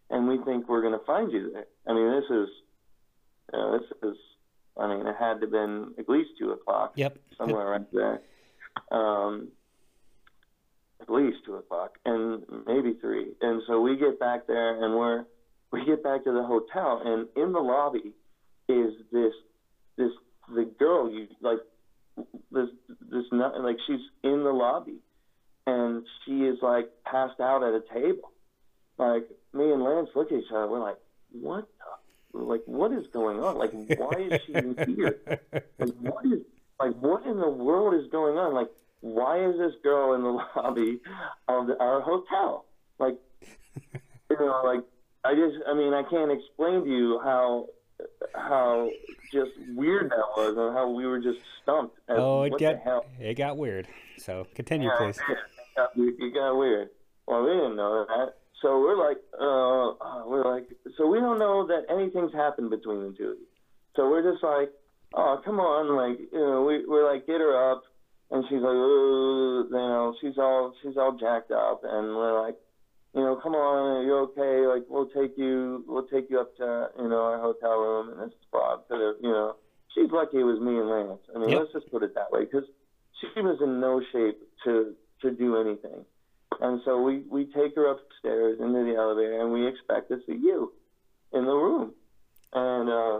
[0.09, 1.65] and we think we're going to find you there.
[1.87, 2.49] I mean, this is,
[3.53, 4.17] you know, this is,
[4.77, 6.93] I mean, it had to have been at least two o'clock.
[6.95, 7.17] Yep.
[7.37, 8.21] Somewhere right there.
[8.91, 9.49] Um,
[11.01, 13.33] at least two o'clock, and maybe three.
[13.41, 15.25] And so we get back there, and we're
[15.71, 18.13] we get back to the hotel, and in the lobby
[18.69, 19.33] is this
[19.97, 20.11] this
[20.53, 21.59] the girl you like
[22.51, 22.69] this
[23.11, 24.99] this not like she's in the lobby
[25.67, 28.31] and she is like passed out at a table.
[28.97, 30.97] Like me and Lance look at each other, we're like,
[31.31, 31.67] what?
[32.33, 33.57] The, like what is going on?
[33.57, 35.19] Like why is she here?
[35.79, 36.41] Like what is
[36.79, 38.53] like what in the world is going on?
[38.53, 38.69] Like
[39.01, 40.99] why is this girl in the lobby
[41.47, 42.65] of the, our hotel?
[42.99, 43.17] Like
[44.29, 44.83] you know, like
[45.23, 47.67] I just I mean I can't explain to you how
[48.33, 48.89] how
[49.31, 51.97] just weird that was and how we were just stumped.
[52.09, 53.87] oh, it got it got weird.
[54.17, 55.19] So continue, yeah, please.
[55.77, 56.89] It got, it got weird.
[57.27, 58.33] Well, we didn't know that.
[58.61, 63.15] So we're like, uh, we're like, so we don't know that anything's happened between the
[63.15, 63.47] two of you.
[63.95, 64.71] So we're just like,
[65.13, 67.83] oh, come on, like, you know, we, we're like, get her up,
[68.31, 72.55] and she's like, you know, she's all, she's all jacked up, and we're like,
[73.15, 74.67] you know, come on, are you okay?
[74.67, 78.29] Like, we'll take you, we'll take you up to, you know, our hotel room and
[78.29, 78.87] this spot.
[78.89, 79.55] To the, you know,
[79.95, 81.21] she's lucky it was me and Lance.
[81.33, 81.59] I mean, yep.
[81.61, 82.67] let's just put it that way, because
[83.19, 86.05] she was in no shape to to do anything.
[86.59, 90.33] And so we we take her upstairs into the elevator, and we expect to see
[90.33, 90.73] you
[91.33, 91.93] in the room.
[92.53, 93.19] And uh,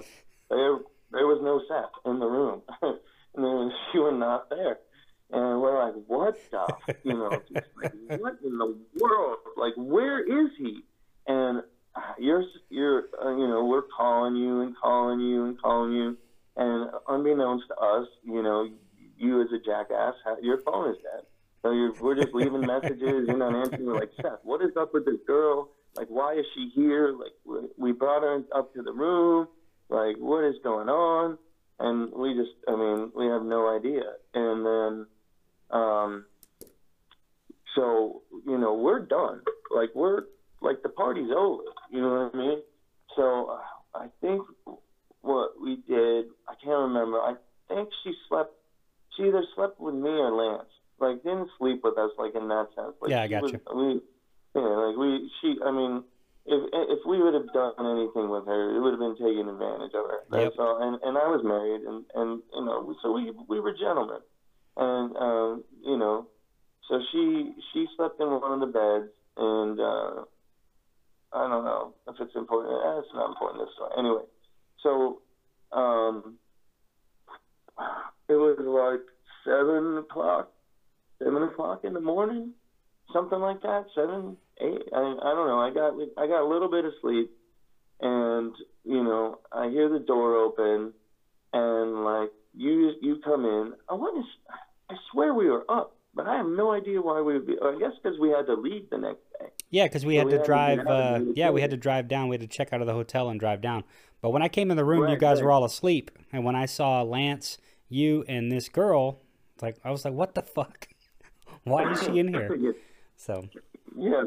[0.49, 0.77] there
[1.11, 2.99] there was no set in the room, and
[3.35, 4.79] then you were not there.
[5.31, 7.29] And we're like, what the, you know,
[7.81, 9.37] like, what in the world?
[9.57, 10.83] Like, where is he?
[11.27, 11.63] And
[12.17, 16.17] you're, you're, uh, you know, we're calling you and calling you and calling you.
[16.55, 18.69] And unbeknownst to us, you know,
[19.17, 21.23] you as a jackass, your phone is dead.
[21.61, 23.85] So you're, we're just leaving messages, you're not answering.
[23.85, 25.69] We're like, Seth, what is up with this girl?
[25.95, 27.13] Like, why is she here?
[27.17, 29.47] Like, we brought her up to the room.
[29.89, 31.37] Like, what is going on?
[31.79, 34.03] And we just, I mean, we have no idea.
[34.33, 35.07] And then,
[35.71, 36.25] um,
[37.75, 39.41] so you know we're done.
[39.73, 40.23] Like we're
[40.61, 41.63] like the party's over.
[41.91, 42.61] You know what I mean?
[43.15, 44.41] So uh, I think
[45.21, 46.25] what we did.
[46.47, 47.17] I can't remember.
[47.17, 47.35] I
[47.67, 48.53] think she slept.
[49.15, 50.69] She either slept with me or Lance.
[50.99, 52.11] Like didn't sleep with us.
[52.17, 52.95] Like in that sense.
[53.01, 53.59] Like, yeah, I got was, you.
[53.75, 54.01] We,
[54.55, 55.29] yeah, like we.
[55.41, 55.55] She.
[55.63, 56.03] I mean,
[56.47, 59.93] if if we would have done anything with her, it would have been taking advantage
[59.93, 60.19] of her.
[60.31, 60.59] That's yep.
[60.59, 60.81] all.
[60.81, 64.23] And and I was married, and and you know, so we we were gentlemen,
[64.77, 66.27] and um, you know,
[66.87, 70.23] so she she slept in one of the beds, and uh,
[71.33, 72.73] I don't know if it's important.
[72.73, 73.91] Eh, it's not important this story.
[73.97, 74.23] Anyway,
[74.83, 75.21] so
[75.71, 76.37] um,
[78.29, 79.01] it was like
[79.43, 80.49] seven o'clock,
[81.21, 82.53] seven o'clock in the morning,
[83.11, 83.85] something like that.
[83.95, 84.83] Seven, eight.
[84.93, 85.59] I, I don't know.
[85.59, 87.31] I got I got a little bit of sleep,
[87.99, 90.93] and you know I hear the door open,
[91.51, 93.73] and like you you come in.
[93.89, 94.53] I want to.
[94.89, 97.55] I swear we were up, but I have no idea why we would be.
[97.61, 99.47] I guess because we had to leave the next day.
[99.69, 100.79] Yeah, because we, so had, we to had drive.
[100.79, 102.29] To uh, yeah, we had to drive down.
[102.29, 103.83] We had to check out of the hotel and drive down.
[104.21, 105.45] But when I came in the room, right, you guys right.
[105.45, 107.57] were all asleep, and when I saw Lance,
[107.89, 109.21] you, and this girl,
[109.61, 110.87] like I was like, "What the fuck?
[111.63, 112.75] Why is she in here?"
[113.19, 113.49] So.
[113.97, 114.25] Yeah,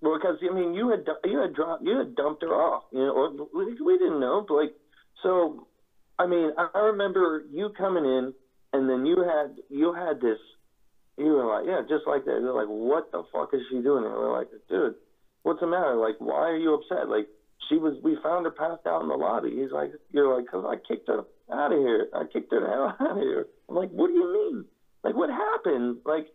[0.00, 3.00] well, because I mean, you had you had dropped you had dumped her off, you
[3.00, 4.74] know, or we didn't know, but like,
[5.22, 5.66] so,
[6.18, 8.34] I mean, I remember you coming in,
[8.74, 10.38] and then you had you had this
[11.16, 12.40] you were like, yeah, just like that.
[12.42, 14.04] They're like, what the fuck is she doing?
[14.04, 14.94] And we're like, dude,
[15.42, 15.94] what's the matter?
[15.94, 17.08] Like, why are you upset?
[17.08, 17.28] Like,
[17.68, 19.50] she was, we found her passed out in the lobby.
[19.54, 22.08] He's like, you're like, cause I kicked her out of here.
[22.14, 23.46] I kicked her the hell out of here.
[23.68, 24.64] I'm like, what do you mean?
[25.04, 25.98] Like, what happened?
[26.04, 26.26] Like,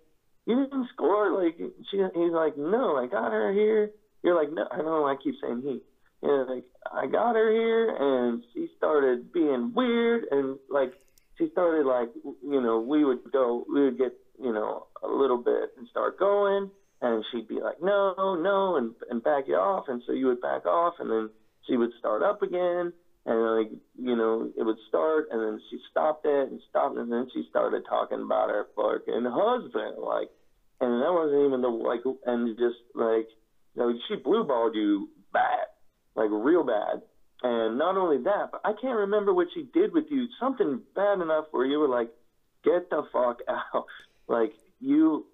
[0.45, 1.43] you didn't score?
[1.43, 1.57] Like,
[1.91, 3.91] she, he's like, no, I got her here.
[4.23, 5.07] You're like, no, I don't know.
[5.07, 5.81] I keep saying he.
[6.21, 10.93] You know, like, I got her here and she started being weird and like,
[11.39, 15.37] she started like, you know, we would go, we would get you know, a little
[15.37, 16.71] bit and start going.
[17.01, 19.85] And she'd be like, no, no, and, and back you off.
[19.87, 21.29] And so you would back off, and then
[21.67, 22.91] she would start up again.
[23.25, 27.11] And, like, you know, it would start, and then she stopped it and stopped, and
[27.11, 29.95] then she started talking about her fucking husband.
[30.03, 30.27] Like,
[30.81, 33.27] and that wasn't even the, like, and just, like,
[33.75, 35.67] you know, she blue balled you bad,
[36.15, 37.01] like, real bad.
[37.41, 40.27] And not only that, but I can't remember what she did with you.
[40.39, 42.09] Something bad enough where you were like,
[42.63, 43.85] get the fuck out.
[44.27, 45.25] Like you,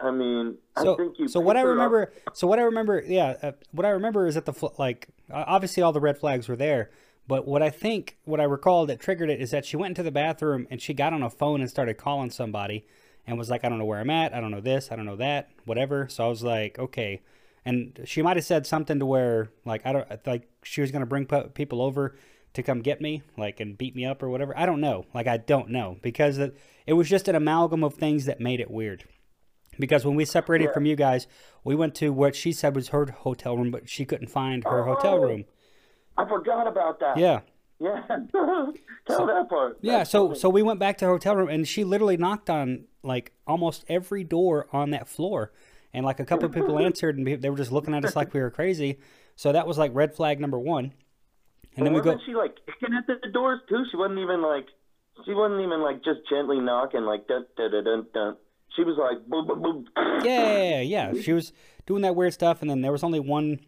[0.00, 1.28] I mean, so, I think you.
[1.28, 2.36] So what I remember, up.
[2.36, 5.92] so what I remember, yeah, uh, what I remember is that the like obviously all
[5.92, 6.90] the red flags were there,
[7.26, 10.02] but what I think, what I recall that triggered it is that she went into
[10.02, 12.86] the bathroom and she got on a phone and started calling somebody
[13.26, 15.06] and was like, I don't know where I'm at, I don't know this, I don't
[15.06, 16.06] know that, whatever.
[16.08, 17.22] So I was like, okay.
[17.66, 21.00] And she might have said something to where, like, I don't, like, she was going
[21.00, 22.16] to bring people over
[22.52, 24.56] to come get me, like, and beat me up or whatever.
[24.56, 25.06] I don't know.
[25.14, 28.60] Like, I don't know because it, it was just an amalgam of things that made
[28.60, 29.04] it weird.
[29.78, 30.72] Because when we separated yeah.
[30.72, 31.26] from you guys,
[31.64, 34.86] we went to what she said was her hotel room, but she couldn't find her
[34.88, 35.46] oh, hotel room.
[36.16, 37.16] I forgot about that.
[37.16, 37.40] Yeah.
[37.80, 38.02] Yeah.
[38.32, 38.72] Tell
[39.08, 39.78] so, that part.
[39.80, 40.38] Yeah, That's so funny.
[40.38, 43.84] so we went back to her hotel room and she literally knocked on like almost
[43.88, 45.52] every door on that floor.
[45.94, 48.34] And like a couple of people answered and they were just looking at us like
[48.34, 48.98] we were crazy.
[49.36, 50.92] So that was like red flag number one.
[51.76, 52.18] And, then we go.
[52.26, 53.84] she like kicking at the doors too?
[53.90, 54.66] She wasn't even like.
[55.24, 58.06] She wasn't even like just gently knocking like dun dun dun dun.
[58.12, 58.36] dun.
[58.76, 59.86] She was like boom boom boom.
[60.24, 61.20] Yeah, yeah, yeah.
[61.20, 61.52] She was
[61.86, 63.60] doing that weird stuff, and then there was only one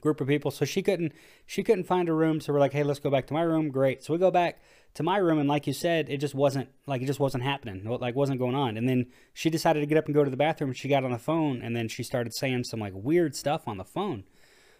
[0.00, 1.12] group of people, so she couldn't
[1.46, 2.40] she couldn't find a room.
[2.40, 3.70] So we're like, hey, let's go back to my room.
[3.70, 4.02] Great.
[4.02, 4.60] So we go back
[4.94, 7.84] to my room, and like you said, it just wasn't like it just wasn't happening.
[7.84, 8.76] Like wasn't going on.
[8.76, 10.72] And then she decided to get up and go to the bathroom.
[10.72, 13.76] She got on the phone, and then she started saying some like weird stuff on
[13.76, 14.24] the phone.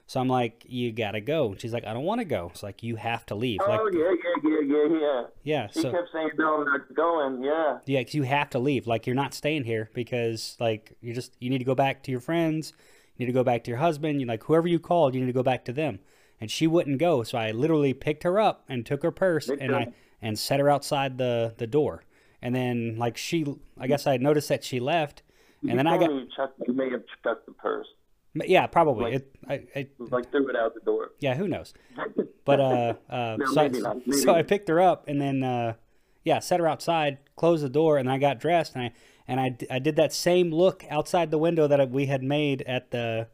[0.09, 1.57] So I'm like, you gotta go.
[1.59, 2.51] She's like, I don't want to go.
[2.53, 3.59] It's like you have to leave.
[3.61, 4.15] Oh like, yeah,
[4.45, 5.23] yeah, yeah, yeah, yeah.
[5.43, 5.67] Yeah.
[5.67, 7.43] She so, kept saying, no, I'm not going.
[7.43, 7.79] Yeah.
[7.87, 8.87] Yeah, because you have to leave.
[8.87, 12.13] Like you're not staying here because like you just you need to go back to
[12.13, 12.73] your friends.
[13.17, 14.21] You need to go back to your husband.
[14.21, 15.99] You like whoever you called, you need to go back to them.
[16.41, 19.75] And she wouldn't go, so I literally picked her up and took her purse and
[19.75, 22.05] I and set her outside the the door.
[22.43, 23.47] And then like she,
[23.79, 25.23] I guess I noticed that she left.
[25.63, 26.11] And you then I got.
[26.11, 26.29] You,
[26.67, 27.87] you may have chucked the purse.
[28.35, 29.13] Yeah, probably.
[29.13, 31.13] Like, it, I, I, like threw it out the door.
[31.21, 31.73] Yeah, who knows?
[32.45, 34.07] But uh, uh no, so, maybe not.
[34.07, 35.75] Maybe so I picked her up and then uh,
[36.23, 38.93] yeah, set her outside, closed the door, and I got dressed and I
[39.27, 42.93] and I, I did that same look outside the window that we had made at
[42.93, 43.27] the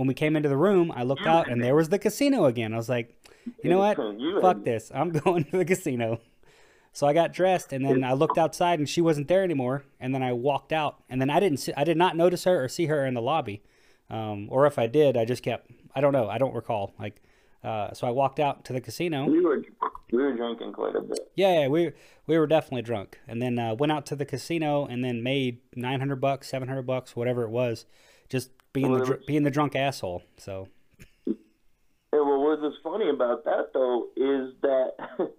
[0.00, 0.90] when we came into the room.
[0.96, 2.72] I looked out and there was the casino again.
[2.72, 3.14] I was like,
[3.62, 3.98] you know what?
[4.40, 4.90] Fuck this.
[4.94, 6.22] I'm going to the casino.
[6.94, 9.84] So I got dressed and then I looked outside and she wasn't there anymore.
[10.00, 12.64] And then I walked out and then I didn't see, I did not notice her
[12.64, 13.62] or see her in the lobby.
[14.08, 15.70] Um, or if I did, I just kept.
[15.94, 16.30] I don't know.
[16.30, 16.94] I don't recall.
[16.98, 17.20] Like,
[17.62, 19.26] uh, so I walked out to the casino.
[19.26, 19.62] We were
[20.10, 21.30] we were drinking quite a bit.
[21.36, 21.92] Yeah, yeah we
[22.26, 25.58] we were definitely drunk, and then uh, went out to the casino and then made
[25.76, 27.84] nine hundred bucks, seven hundred bucks, whatever it was,
[28.72, 30.22] being well, the was, being the drunk asshole.
[30.36, 30.68] So.
[31.26, 31.34] Yeah,
[32.12, 34.92] well, what was funny about that though is that,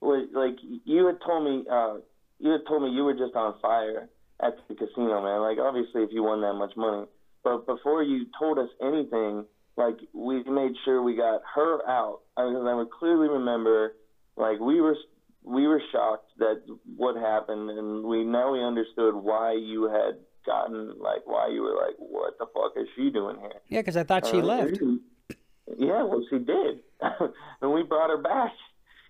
[0.00, 1.96] like you had told me, uh,
[2.38, 4.08] you had told me you were just on fire
[4.42, 5.40] at the casino, man.
[5.40, 7.06] Like obviously, if you won that much money,
[7.42, 9.44] but before you told us anything,
[9.76, 12.20] like we made sure we got her out.
[12.36, 13.94] I, I would clearly remember,
[14.36, 14.96] like we were
[15.42, 16.62] we were shocked that
[16.96, 21.74] what happened, and we now we understood why you had gotten like why you were
[21.74, 23.60] like, what the fuck is she doing here?
[23.68, 24.78] Yeah, because I thought she uh, left.
[25.78, 26.80] Yeah, well, she did,
[27.62, 28.52] and we brought her back.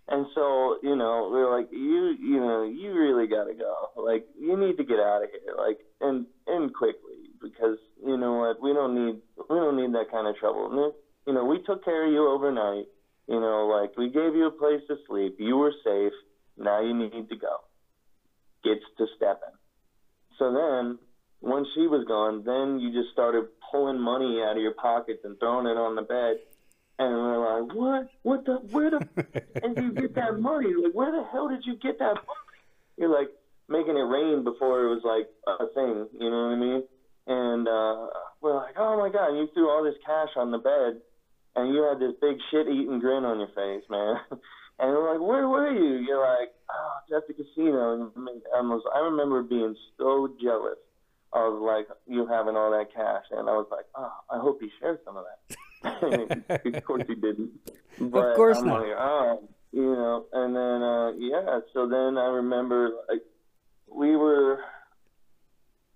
[0.09, 3.91] And so, you know, we are like, you, you know, you really got to go.
[3.97, 5.55] Like, you need to get out of here.
[5.57, 10.11] Like, and and quickly because you know what, we don't need we don't need that
[10.11, 10.95] kind of trouble.
[11.27, 12.87] You know, we took care of you overnight.
[13.29, 15.37] You know, like we gave you a place to sleep.
[15.39, 16.13] You were safe.
[16.59, 17.59] Now you need to go.
[18.65, 19.57] Gets to stepping.
[20.39, 20.99] So then,
[21.41, 25.39] once she was gone, then you just started pulling money out of your pockets and
[25.39, 26.37] throwing it on the bed.
[26.99, 28.09] And we're like, what?
[28.23, 28.61] What the?
[28.71, 29.01] Where the?
[29.63, 30.69] and you get that money?
[30.77, 32.61] Like, where the hell did you get that money?
[32.99, 33.31] You're like
[33.69, 36.09] making it rain before it was like a thing.
[36.21, 36.83] You know what I mean?
[37.27, 39.33] And uh, we're like, oh my god!
[39.33, 41.01] You threw all this cash on the bed,
[41.57, 44.21] and you had this big shit-eating grin on your face, man.
[44.79, 46.05] and we're like, where were you?
[46.05, 48.13] You're like, oh, at the casino.
[48.15, 50.77] And I was, I remember being so jealous
[51.33, 54.69] of like you having all that cash, and I was like, oh, I hope he
[54.81, 55.57] shared some of that.
[56.75, 57.51] of course he didn't.
[57.99, 58.83] But of course I'm not.
[58.83, 63.23] Like, oh, you know, and then uh yeah, so then I remember like
[63.89, 64.59] we were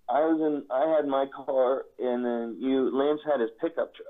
[0.08, 4.08] I was in I had my car and then you Lance had his pickup truck.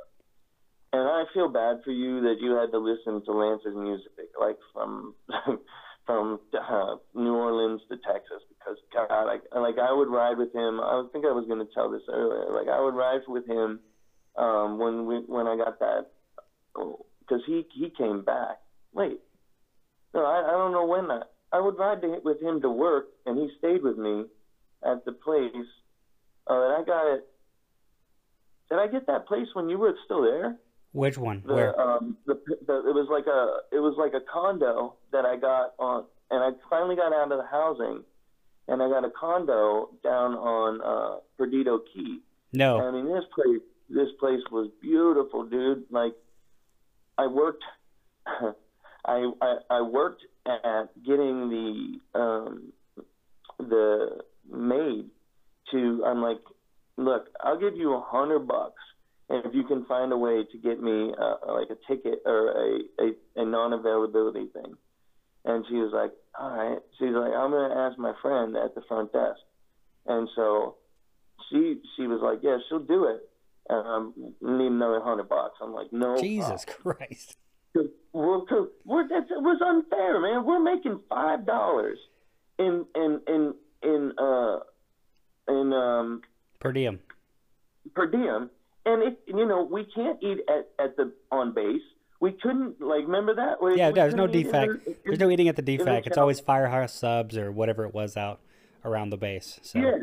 [0.92, 4.58] And I feel bad for you that you had to listen to Lance's music like
[4.72, 5.14] from
[6.06, 10.80] from uh, New Orleans to Texas because God, like like I would ride with him.
[10.80, 12.52] I think I was going to tell this earlier.
[12.52, 13.80] Like I would ride with him
[14.36, 16.06] um, when we when I got that
[16.74, 18.58] because he he came back.
[18.92, 19.20] Wait,
[20.14, 21.30] no, I, I don't know when that.
[21.52, 24.24] I would ride to, with him to work, and he stayed with me
[24.84, 25.50] at the place.
[26.48, 27.26] Uh, and I got it.
[28.70, 30.56] Did I get that place when you were still there?
[30.92, 31.42] Which one?
[31.46, 31.80] The, Where?
[31.80, 35.74] Um, the, the it was like a it was like a condo that I got
[35.78, 38.04] on, and I finally got out of the housing,
[38.68, 42.20] and I got a condo down on uh, Perdido Key.
[42.52, 42.80] No.
[42.80, 45.84] I mean, this place this place was beautiful, dude.
[45.90, 46.14] Like
[47.18, 47.64] I worked,
[48.26, 51.48] I, I I worked at getting
[52.14, 52.72] the um,
[53.58, 55.10] the maid
[55.72, 56.04] to.
[56.06, 56.40] I'm like,
[56.96, 58.82] look, I'll give you a hundred bucks,
[59.28, 62.48] and if you can find a way to get me uh, like a ticket or
[62.50, 64.76] a, a, a non-availability thing.
[65.44, 66.78] And she was like, all right.
[66.98, 69.40] She's like, I'm gonna ask my friend at the front desk,
[70.06, 70.76] and so
[71.50, 73.28] she she was like, yeah, she'll do it
[73.70, 75.58] um, need another hundred bucks.
[75.62, 76.20] I'm like, no.
[76.20, 76.96] Jesus problem.
[76.96, 77.36] Christ.
[78.12, 80.44] Well, cause we're, that was unfair, man.
[80.44, 81.98] We're making five dollars
[82.58, 84.60] in in in in uh
[85.48, 86.22] in um
[86.60, 87.00] per diem
[87.92, 88.50] per diem,
[88.86, 91.82] and it you know we can't eat at at the on base.
[92.20, 93.62] We couldn't like remember that.
[93.62, 94.96] We, yeah, we there's no DFAC.
[95.04, 96.06] there's no eating at the DFAC.
[96.06, 98.40] It's always firehouse subs or whatever it was out
[98.84, 99.60] around the base.
[99.62, 99.78] So.
[99.78, 99.96] Yeah,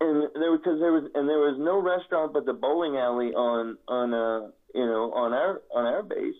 [0.00, 3.76] and there because there was and there was no restaurant but the bowling alley on
[3.86, 6.34] on uh you know on our on our base,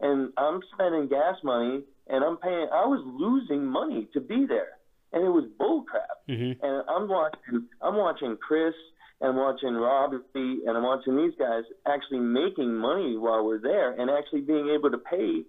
[0.00, 2.68] and I'm spending gas money and I'm paying.
[2.72, 4.78] I was losing money to be there,
[5.12, 6.08] and it was bull crap.
[6.28, 6.64] Mm-hmm.
[6.64, 8.74] And I'm watching I'm watching Chris
[9.22, 10.18] and watching Robbie
[10.66, 14.90] and I'm watching these guys actually making money while we're there and actually being able
[14.90, 15.44] to pay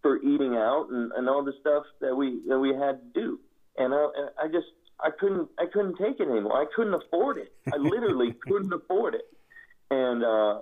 [0.00, 3.40] for eating out and, and all the stuff that we that we had to do.
[3.76, 4.68] And I, I just
[5.00, 6.56] I couldn't I couldn't take it anymore.
[6.56, 7.52] I couldn't afford it.
[7.72, 9.26] I literally couldn't afford it.
[9.90, 10.60] And uh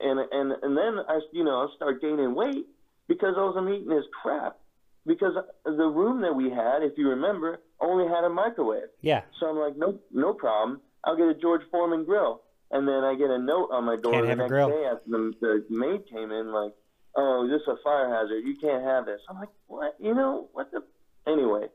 [0.00, 2.66] and and and then I you know I start gaining weight
[3.08, 4.58] because all I wasn't eating this crap.
[5.06, 5.32] Because
[5.64, 8.90] the room that we had, if you remember, only had a microwave.
[9.00, 9.22] Yeah.
[9.40, 10.82] So I'm like, no, no problem.
[11.04, 12.42] I'll get a George Foreman grill.
[12.70, 15.32] And then I get a note on my door can't the next day after the,
[15.40, 16.74] the maid came in, like,
[17.16, 18.44] oh, this is a fire hazard.
[18.44, 19.20] You can't have this.
[19.28, 19.96] I'm like, what?
[19.98, 20.82] You know what the?
[21.26, 21.68] Anyway,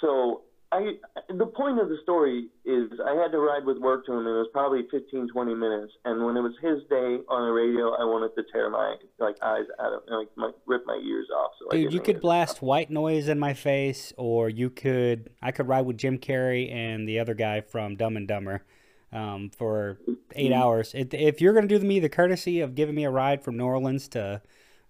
[0.00, 0.42] so
[0.72, 0.92] I
[1.28, 4.28] the point of the story is I had to ride with work to him and
[4.28, 7.92] it was probably 15 20 minutes and when it was his day on the radio
[7.92, 11.52] I wanted to tear my like eyes out of like my, rip my ears off
[11.60, 15.68] so Dude, you could blast white noise in my face or you could I could
[15.68, 18.64] ride with Jim Carrey and the other guy from Dumb and Dumber
[19.12, 19.98] um, for
[20.34, 20.62] 8 mm-hmm.
[20.62, 20.92] hours.
[20.94, 23.58] If, if you're going to do me the courtesy of giving me a ride from
[23.58, 24.40] New Orleans to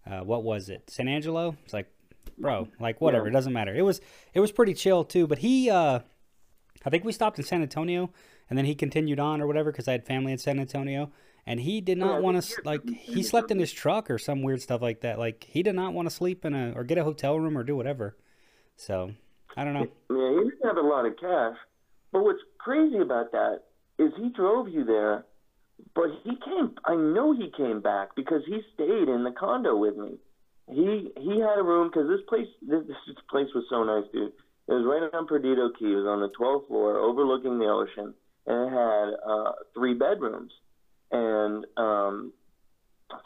[0.06, 0.90] uh, what was it?
[0.90, 1.56] San Angelo?
[1.64, 1.88] It's like
[2.38, 2.68] bro.
[2.80, 3.30] Like whatever, yeah.
[3.30, 3.74] it doesn't matter.
[3.74, 4.00] It was
[4.34, 5.26] it was pretty chill too.
[5.26, 6.00] But he, uh,
[6.84, 8.10] I think we stopped in San Antonio,
[8.48, 11.10] and then he continued on or whatever because I had family in San Antonio,
[11.46, 14.62] and he did not want to like he slept in his truck or some weird
[14.62, 15.18] stuff like that.
[15.18, 17.62] Like he did not want to sleep in a or get a hotel room or
[17.62, 18.16] do whatever.
[18.76, 19.12] So
[19.56, 19.88] I don't know.
[20.10, 21.56] Yeah, he didn't have a lot of cash.
[22.12, 23.62] But what's crazy about that
[23.98, 25.24] is he drove you there,
[25.94, 26.74] but he came.
[26.84, 30.18] I know he came back because he stayed in the condo with me.
[30.70, 34.32] He he had a room because this place this, this place was so nice, dude.
[34.68, 35.92] It was right on Perdido Key.
[35.92, 38.14] It was on the 12th floor, overlooking the ocean,
[38.46, 40.52] and it had uh, three bedrooms.
[41.10, 42.32] And um,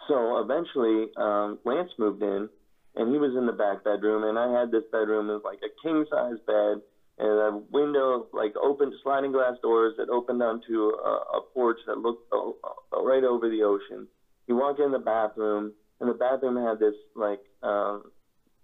[0.09, 2.49] so eventually, um, Lance moved in,
[2.97, 5.29] and he was in the back bedroom, and I had this bedroom.
[5.29, 6.81] It was like a king size bed
[7.19, 11.99] and a window, like open sliding glass doors that opened onto a, a porch that
[11.99, 14.07] looked uh, uh, right over the ocean.
[14.47, 18.05] You walk in the bathroom, and the bathroom had this like um,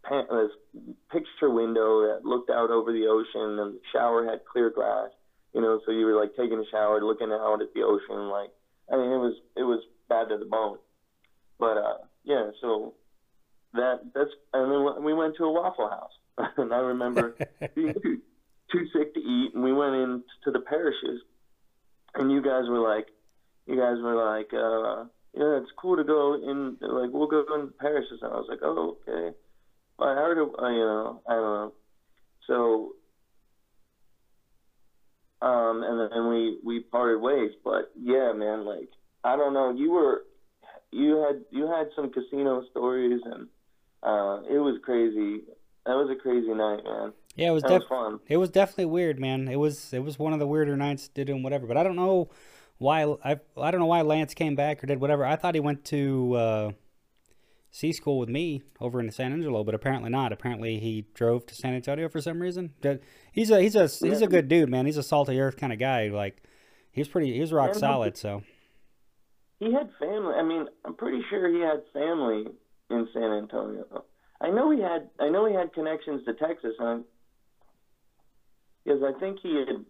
[0.05, 4.71] pan- this picture window that looked out over the ocean, and the shower had clear
[4.71, 5.11] glass.
[5.55, 8.29] You know, so you were like taking a shower, looking out at the ocean.
[8.29, 8.51] Like,
[8.93, 10.79] I mean, it was it was bad to the bone.
[11.59, 12.95] But uh, yeah, so
[13.75, 16.13] that that's and then we went to a Waffle House,
[16.57, 17.37] and I remember
[17.75, 18.21] being too,
[18.71, 21.23] too sick to eat, and we went in to the parishes,
[22.15, 23.09] and you guys were like,
[23.67, 25.05] you guys were like, uh,
[25.35, 28.61] yeah, it's cool to go in, like we'll go in parishes, and I was like,
[28.63, 29.37] oh okay,
[29.99, 31.73] well, I heard, it, uh, you know, I don't know,
[32.47, 32.93] so.
[35.41, 38.91] Um, and then we we parted ways, but yeah, man, like
[39.25, 40.23] I don't know, you were
[40.93, 43.49] you had you had some casino stories and
[44.03, 45.43] uh, it was crazy.
[45.87, 47.13] That was a crazy night, man.
[47.35, 49.49] Yeah, it was, def- was It was definitely weird, man.
[49.49, 51.67] It was it was one of the weirder nights to do whatever.
[51.67, 52.31] But I don't know
[52.83, 55.25] why I I don't know why Lance came back or did whatever.
[55.25, 56.71] I thought he went to uh,
[57.71, 60.33] C school with me over in San Angelo, but apparently not.
[60.33, 62.75] Apparently he drove to San Antonio for some reason.
[63.33, 64.85] He's a he's a he's a good dude, man.
[64.85, 66.09] He's a salty earth kind of guy.
[66.09, 66.43] Like
[66.91, 68.17] he's pretty he's rock solid.
[68.17, 68.43] So
[69.59, 70.35] he had family.
[70.35, 72.45] I mean, I'm pretty sure he had family
[72.91, 74.05] in San Antonio.
[74.41, 77.05] I know he had I know he had connections to Texas, and
[78.85, 79.85] because I think he had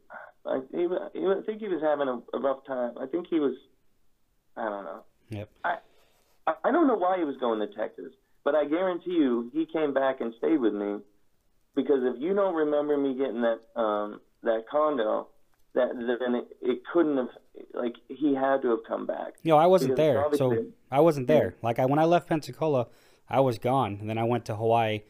[0.44, 2.94] I, he, I think he was having a, a rough time.
[3.00, 3.54] I think he was
[4.56, 5.04] I don't know.
[5.30, 5.48] Yep.
[5.64, 5.76] I
[6.64, 8.12] I don't know why he was going to Texas,
[8.44, 10.98] but I guarantee you he came back and stayed with me
[11.74, 15.28] because if you don't remember me getting that um that condo,
[15.74, 17.28] that then it, it couldn't have
[17.74, 19.34] like he had to have come back.
[19.42, 21.54] You know, I wasn't there, so I wasn't there.
[21.62, 22.88] Like I when I left Pensacola,
[23.28, 25.02] I was gone, and then I went to Hawaii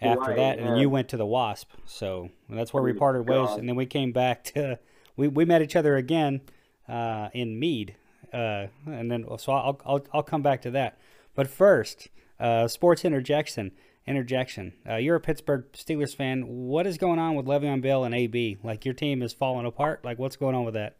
[0.00, 1.70] after Hawaii, that, and you went to the Wasp.
[1.84, 4.78] So that's where we oh parted ways, and then we came back to
[5.16, 6.40] we we met each other again
[6.88, 7.96] uh, in Meade,
[8.32, 10.98] uh, and then so I'll, I'll I'll come back to that.
[11.34, 12.08] But first,
[12.40, 13.72] uh, sports interjection
[14.06, 14.72] interjection.
[14.88, 16.44] Uh, you're a Pittsburgh Steelers fan.
[16.46, 18.56] What is going on with Le'Veon Bell and AB?
[18.64, 20.04] Like your team is falling apart.
[20.04, 20.96] Like what's going on with that?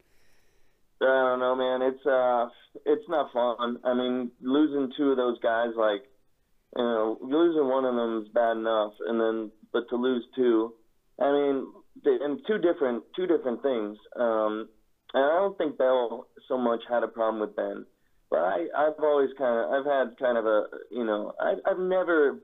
[1.00, 1.82] I don't know, man.
[1.82, 2.48] It's uh,
[2.84, 3.78] it's not fun.
[3.84, 6.02] I mean, losing two of those guys, like,
[6.76, 10.74] you know, losing one of them is bad enough, and then but to lose two,
[11.20, 11.66] I mean,
[12.04, 13.96] and two different two different things.
[14.16, 14.68] Um,
[15.14, 17.86] and I don't think Bell so much had a problem with Ben,
[18.30, 21.78] but I I've always kind of I've had kind of a you know I I've
[21.78, 22.38] never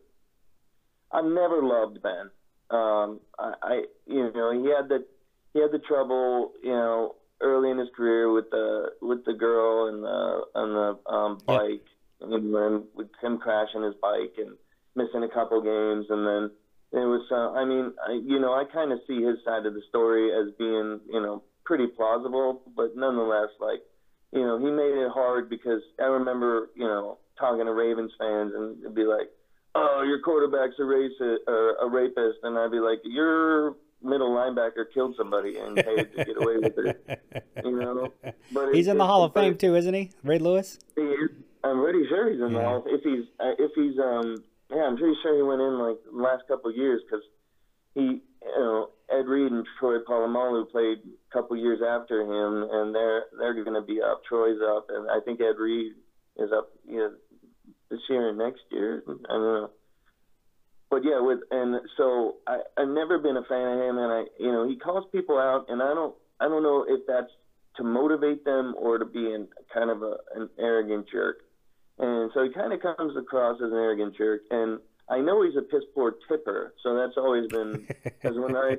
[1.13, 2.31] I've never loved Ben.
[2.71, 5.05] Um, I, I you know he had the
[5.53, 9.89] he had the trouble you know early in his career with the with the girl
[9.89, 11.94] and the on the um, bike yeah.
[12.33, 14.57] And then with him crashing his bike and
[14.97, 16.51] missing a couple games and then
[16.93, 19.75] it was uh, I mean I, you know I kind of see his side of
[19.75, 23.81] the story as being you know pretty plausible but nonetheless like
[24.33, 28.53] you know he made it hard because I remember you know talking to Ravens fans
[28.55, 29.31] and it'd be like
[29.75, 34.85] oh, your quarterback's a racist or a rapist, and I'd be like, your middle linebacker
[34.93, 37.21] killed somebody and paid to get away with it.
[37.65, 38.13] You know,
[38.53, 40.79] but he's it, in the Hall of Fame too, isn't he, Ray Lewis?
[40.95, 41.31] He is.
[41.65, 42.79] I'm pretty sure he's in yeah.
[42.85, 45.97] the If he's, uh, if he's, um, yeah, I'm pretty sure he went in like
[46.05, 47.25] the last couple of years because
[47.95, 52.95] he, you know, Ed Reed and Troy Polamalu played a couple years after him, and
[52.95, 54.23] they're they're going to be up.
[54.29, 55.93] Troy's up, and I think Ed Reed
[56.37, 56.71] is up.
[56.87, 57.11] You know,
[57.91, 59.03] this year and next year.
[59.07, 59.71] I don't know.
[60.91, 64.25] But yeah, with and so I I've never been a fan of him, and I
[64.39, 67.31] you know he calls people out, and I don't I don't know if that's
[67.77, 71.44] to motivate them or to be in kind of a an arrogant jerk.
[71.99, 75.57] And so he kind of comes across as an arrogant jerk, and I know he's
[75.57, 78.79] a piss poor tipper, so that's always been because when I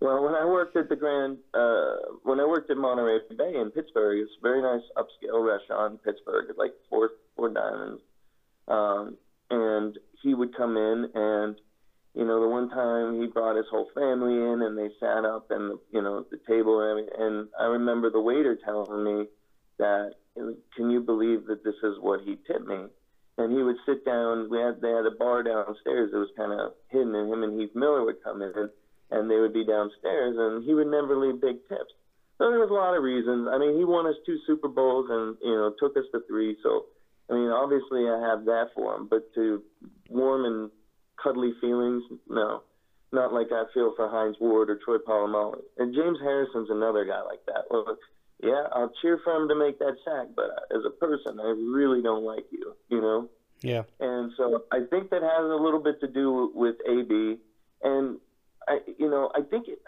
[0.00, 3.70] well when I worked at the Grand uh, when I worked at Monterey Bay in
[3.70, 8.02] Pittsburgh, it's a very nice upscale restaurant in Pittsburgh, it's like four four diamonds,
[8.66, 9.16] um,
[9.50, 11.56] and he would come in and,
[12.14, 15.50] you know, the one time he brought his whole family in and they sat up
[15.50, 19.26] and, you know, the table and, and I remember the waiter telling me
[19.78, 20.14] that
[20.76, 22.86] can you believe that this is what he tipped me?
[23.38, 24.50] And he would sit down.
[24.50, 27.60] We had they had a bar downstairs that was kind of hidden, and him and
[27.60, 28.70] Heath Miller would come in,
[29.10, 31.94] and they would be downstairs, and he would never leave big tips.
[32.38, 33.48] So there was a lot of reasons.
[33.50, 36.56] I mean, he won us two Super Bowls, and you know took us to three.
[36.62, 36.86] So
[37.30, 39.62] I mean, obviously I have that for him, but to
[40.10, 40.70] warm and
[41.22, 42.62] cuddly feelings, no
[43.12, 45.60] not like I feel for Hines Ward or Troy Polamalu.
[45.78, 47.64] And James Harrison's another guy like that.
[47.70, 47.96] Well,
[48.42, 52.02] yeah, I'll cheer for him to make that sack, but as a person, I really
[52.02, 53.28] don't like you, you know?
[53.60, 53.82] Yeah.
[53.98, 57.38] And so I think that has a little bit to do with AB.
[57.82, 58.18] And,
[58.68, 59.80] I, you know, I think it,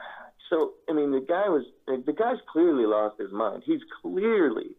[0.48, 3.62] so, I mean, the guy was, the guy's clearly lost his mind.
[3.64, 4.76] He's clearly,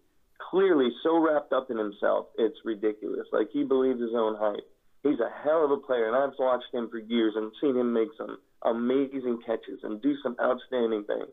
[0.49, 3.28] clearly so wrapped up in himself, it's ridiculous.
[3.32, 4.67] Like he believes his own hype.
[5.03, 7.91] He's a hell of a player, and I've watched him for years and seen him
[7.91, 11.32] make some amazing catches and do some outstanding things.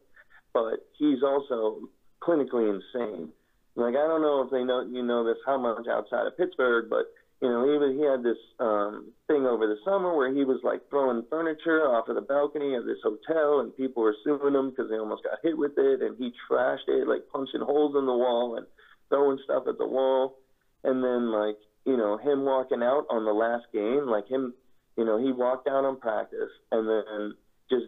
[0.54, 1.88] But he's also
[2.22, 3.30] clinically insane.
[3.74, 6.90] Like I don't know if they know you know this how much outside of Pittsburgh,
[6.90, 7.06] but
[7.40, 10.82] you know he he had this um, thing over the summer where he was like
[10.90, 14.90] throwing furniture off of the balcony of this hotel, and people were suing him because
[14.90, 18.12] they almost got hit with it, and he trashed it like punching holes in the
[18.12, 18.66] wall and
[19.08, 20.38] throwing stuff at the wall,
[20.82, 21.56] and then like
[21.88, 24.52] you know, him walking out on the last game, like him,
[24.98, 27.34] you know, he walked out on practice and then
[27.70, 27.86] just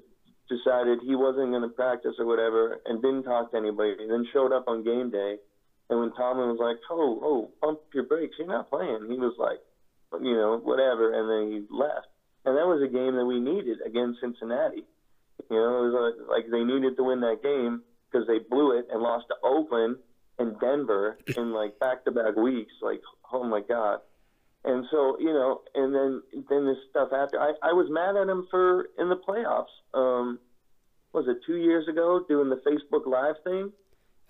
[0.51, 3.94] decided he wasn't going to practice or whatever and didn't talk to anybody.
[4.01, 5.36] And then showed up on game day.
[5.88, 9.34] And when Tomlin was like, oh, oh, pump your brakes, you're not playing, he was
[9.38, 9.59] like,
[10.20, 11.14] you know, whatever.
[11.14, 12.07] And then he left.
[12.44, 14.84] And that was a game that we needed against Cincinnati.
[15.51, 15.96] You know, it was
[16.28, 19.36] like, like they needed to win that game because they blew it and lost to
[19.42, 19.96] Oakland
[20.38, 22.72] and Denver in like back to back weeks.
[22.82, 23.01] Like,
[23.32, 24.01] oh my god.
[24.65, 28.29] And so, you know, and then then this stuff after I, I was mad at
[28.29, 29.73] him for in the playoffs.
[29.95, 30.39] Um
[31.13, 33.73] was it two years ago doing the Facebook Live thing?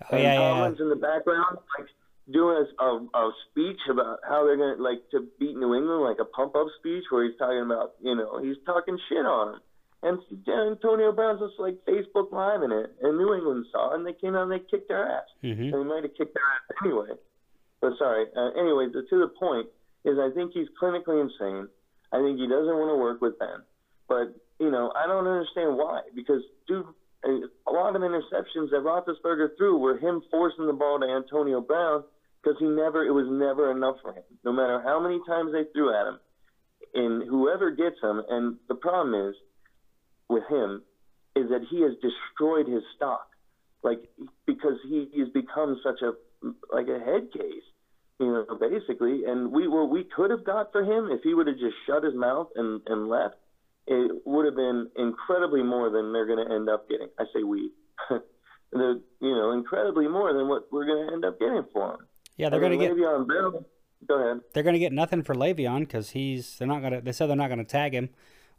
[0.03, 0.83] Oh, and yeah, Collins yeah.
[0.83, 1.87] in the background, like
[2.31, 6.19] doing a, a, a speech about how they're gonna like to beat New England, like
[6.19, 9.61] a pump up speech where he's talking about, you know, he's talking shit on them.
[10.03, 10.17] And
[10.47, 14.13] Antonio Brown's just like Facebook Live in it, and New England saw, it, and they
[14.13, 15.27] came out and they kicked their ass.
[15.43, 15.69] Mm-hmm.
[15.69, 17.13] They might have kicked their ass anyway.
[17.81, 18.25] But sorry.
[18.35, 18.49] Uh,
[19.11, 19.67] to the point
[20.05, 21.67] is, I think he's clinically insane.
[22.11, 23.63] I think he doesn't want to work with Ben.
[24.07, 26.01] But you know, I don't understand why.
[26.15, 26.85] Because dude,
[27.23, 32.03] a lot of interceptions that Roethlisberger threw were him forcing the ball to Antonio Brown
[32.41, 34.23] because he never, it was never enough for him.
[34.43, 36.19] No matter how many times they threw at him,
[36.93, 39.35] and whoever gets him, and the problem is
[40.27, 40.81] with him
[41.35, 43.27] is that he has destroyed his stock,
[43.83, 44.03] like
[44.45, 46.13] because he has become such a
[46.73, 47.63] like a head case,
[48.21, 49.23] you know, basically.
[49.25, 52.03] And we were we could have got for him if he would have just shut
[52.03, 53.35] his mouth and and left.
[53.87, 57.09] It would have been incredibly more than they're going to end up getting.
[57.19, 57.71] I say we,
[58.71, 62.07] the you know, incredibly more than what we're going to end up getting for him.
[62.37, 63.65] Yeah, they're going to get Le'Veon Bell.
[64.07, 64.41] Go ahead.
[64.53, 66.57] They're going to get nothing for Le'Veon because he's.
[66.57, 67.01] They're not going to.
[67.01, 68.09] They said they're not going to tag him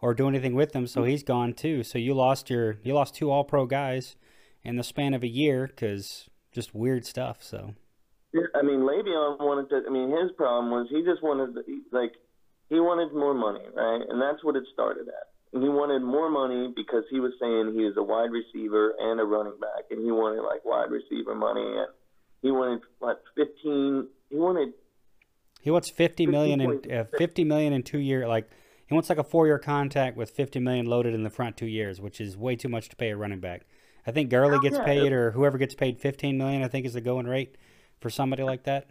[0.01, 1.11] or do anything with him, so mm-hmm.
[1.11, 1.85] he's gone too.
[1.85, 4.17] So you lost your you lost two All Pro guys
[4.65, 7.39] in the span of a year because just weird stuff.
[7.43, 7.75] So.
[8.55, 9.83] I mean, Le'Veon wanted to.
[9.87, 11.55] I mean, his problem was he just wanted
[11.93, 12.13] like
[12.69, 14.01] he wanted more money, right?
[14.09, 15.29] And that's what it started at.
[15.53, 19.21] And he wanted more money because he was saying he was a wide receiver and
[19.21, 21.89] a running back, and he wanted like wide receiver money, and
[22.41, 24.09] he wanted what fifteen.
[24.31, 24.73] He wanted.
[25.61, 28.49] He wants fifty million in uh, fifty million in two year like
[28.87, 31.67] he wants like a four year contract with fifty million loaded in the front two
[31.67, 33.67] years, which is way too much to pay a running back.
[34.07, 36.63] I think Gurley gets paid, or whoever gets paid fifteen million.
[36.63, 37.57] I think is the going rate
[38.03, 38.87] for somebody like that.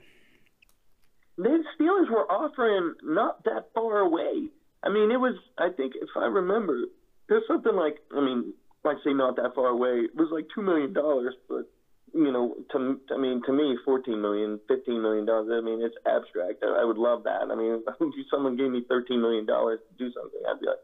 [1.38, 4.50] The Steelers were offering not that far away.
[4.84, 5.36] I mean, it was.
[5.58, 6.86] I think if I remember,
[7.30, 7.98] there's something like.
[8.16, 8.54] I mean,
[8.84, 10.06] like say not that far away.
[10.06, 11.70] It was like two million dollars, but
[12.14, 15.50] you know, to I mean, to me, fourteen million, fifteen million dollars.
[15.52, 16.64] I mean, it's abstract.
[16.64, 17.50] I, I would love that.
[17.52, 20.84] I mean, if someone gave me thirteen million dollars to do something, I'd be like,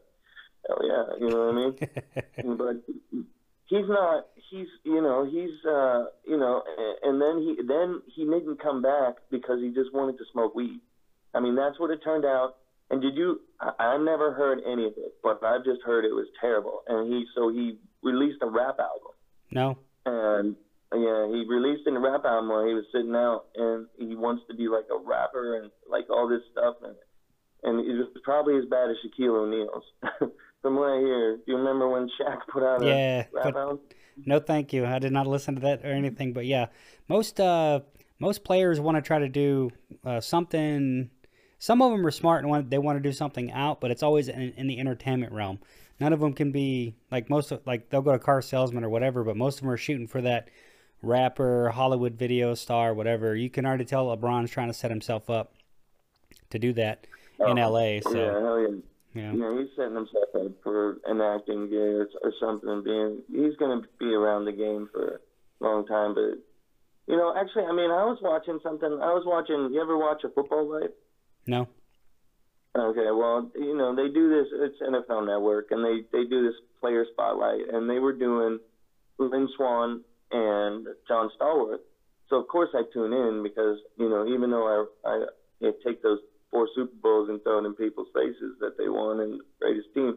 [0.66, 2.56] hell yeah, you know what I mean?
[2.56, 3.26] but
[3.68, 4.26] he's not.
[4.50, 6.62] He's you know he's uh you know,
[7.02, 10.80] and then he then he didn't come back because he just wanted to smoke weed.
[11.34, 12.56] I mean, that's what it turned out.
[12.90, 13.40] And did you?
[13.60, 16.82] I, I never heard any of it, but I've just heard it was terrible.
[16.88, 19.12] And he so he released a rap album.
[19.50, 19.78] No.
[20.06, 20.56] And
[20.92, 24.42] yeah, he released in the rap album while he was sitting out, and he wants
[24.48, 26.96] to be like a rapper and like all this stuff, and
[27.62, 29.84] and it was probably as bad as Shaquille O'Neal's.
[30.62, 33.80] From I hear, you remember when Shaq put out yeah, a rap album?
[34.26, 34.84] No, thank you.
[34.84, 36.66] I did not listen to that or anything, but yeah,
[37.08, 37.80] most uh
[38.18, 39.70] most players want to try to do
[40.04, 41.10] uh, something.
[41.60, 44.02] Some of them are smart and want, they want to do something out, but it's
[44.02, 45.60] always in, in the entertainment realm.
[46.00, 48.88] None of them can be like most of like they'll go to car salesman or
[48.88, 50.48] whatever, but most of them are shooting for that
[51.02, 53.36] rapper, Hollywood video star, whatever.
[53.36, 55.54] You can already tell LeBron's trying to set himself up
[56.50, 57.06] to do that
[57.40, 58.00] oh, in LA.
[58.00, 58.80] So yeah, hell
[59.14, 59.32] yeah.
[59.32, 62.82] You know, he's setting himself up for an acting gig or, or something.
[62.84, 65.20] Being he's going to be around the game for
[65.60, 66.14] a long time.
[66.14, 66.42] But
[67.06, 68.90] you know, actually, I mean, I was watching something.
[68.90, 69.72] I was watching.
[69.72, 70.90] You ever watch a football life?
[71.46, 71.68] No.
[72.76, 74.46] Okay, well, you know, they do this.
[74.52, 78.60] It's NFL Network, and they they do this player spotlight, and they were doing
[79.18, 81.80] Lynn Swann and John Stallworth.
[82.28, 85.24] So of course I tune in because you know even though I I,
[85.66, 86.20] I take those
[86.50, 89.88] four Super Bowls and throw it in people's faces that they won and the greatest
[89.94, 90.16] team,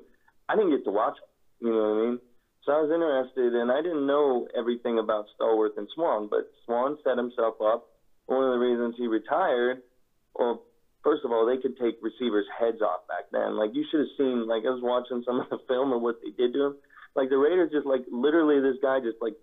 [0.50, 1.70] I didn't get to watch them.
[1.70, 2.20] You know what I mean?
[2.66, 6.98] So I was interested, and I didn't know everything about Stallworth and Swann, but Swann
[7.04, 7.90] set himself up.
[8.28, 9.82] One of the reasons he retired,
[10.36, 10.62] well,
[11.04, 13.58] first of all, they could take receivers' heads off back then.
[13.58, 14.48] Like you should have seen.
[14.48, 16.76] Like I was watching some of the film of what they did to him.
[17.16, 19.36] Like the Raiders just like literally this guy just like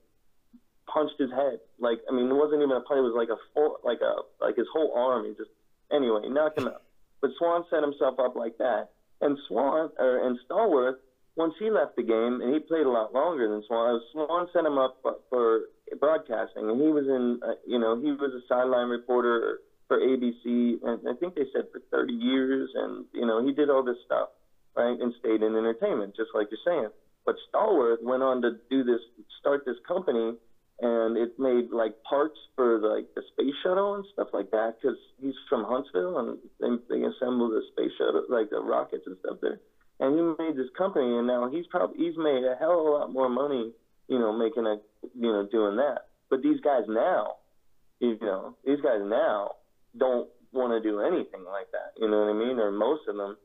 [0.86, 1.59] punched his head.
[1.78, 3.03] Like I mean, it wasn't even a punch.
[3.03, 5.26] It was like a full, like a like his whole arm.
[5.26, 5.53] He just
[5.93, 6.82] anyway he knocked him out.
[7.20, 8.91] But Swann set himself up like that.
[9.20, 10.99] And Swann or and Stallworth,
[11.36, 14.01] once he left the game, and he played a lot longer than Swann.
[14.12, 14.99] Swann set him up
[15.30, 15.62] for
[15.99, 17.41] broadcasting, and he was in.
[17.43, 19.59] Uh, you know, he was a sideline reporter
[19.89, 23.70] for ABC, and I think they said for 30 years, and you know he did
[23.70, 24.28] all this stuff,
[24.76, 26.91] right, and stayed in entertainment, just like you're saying.
[27.24, 29.01] But Stallworth went on to do this,
[29.41, 30.34] start this company,
[30.80, 34.98] and it made like parts for like the space shuttle and stuff like that, because
[35.20, 39.38] he's from Huntsville, and they, they assembled the space shuttle, like the rockets and stuff
[39.42, 39.60] there.
[40.00, 42.90] And he made this company, and now he's probably he's made a hell of a
[42.90, 43.72] lot more money,
[44.06, 44.76] you know, making a,
[45.18, 46.06] you know, doing that.
[46.30, 47.36] But these guys now,
[47.98, 49.52] you know, these guys now
[49.96, 51.98] don't want to do anything like that.
[51.98, 52.58] You know what I mean?
[52.58, 53.36] Or most of them.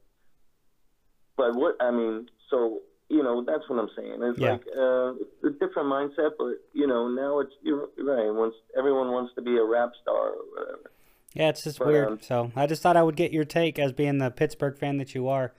[1.36, 2.82] But what I mean, so
[3.14, 4.18] you know, that's what I'm saying.
[4.22, 4.52] It's yeah.
[4.54, 5.14] like uh,
[5.48, 8.34] a different mindset, but you know, now it's you're right.
[8.34, 10.92] Once everyone wants to be a rap star or whatever.
[11.34, 12.08] Yeah, it's just but, weird.
[12.08, 14.98] Um, so I just thought I would get your take as being the Pittsburgh fan
[14.98, 15.54] that you are,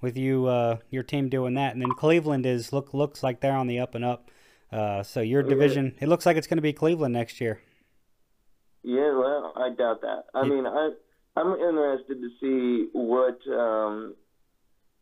[0.00, 3.56] with you uh, your team doing that, and then Cleveland is look looks like they're
[3.56, 4.30] on the up and up.
[4.72, 6.04] Uh, so your division, yeah.
[6.04, 7.60] it looks like it's going to be Cleveland next year.
[8.84, 10.26] Yeah, well, I doubt that.
[10.32, 10.90] I mean, I
[11.36, 14.14] I'm interested to see what um,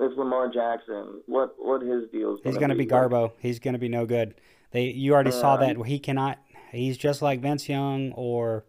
[0.01, 2.41] if Lamar Jackson, what what his deal is.
[2.45, 3.33] He's going to be, be Garbo.
[3.39, 4.35] He's going to be no good.
[4.71, 6.39] They you already uh, saw that he cannot.
[6.71, 8.65] He's just like Vince Young or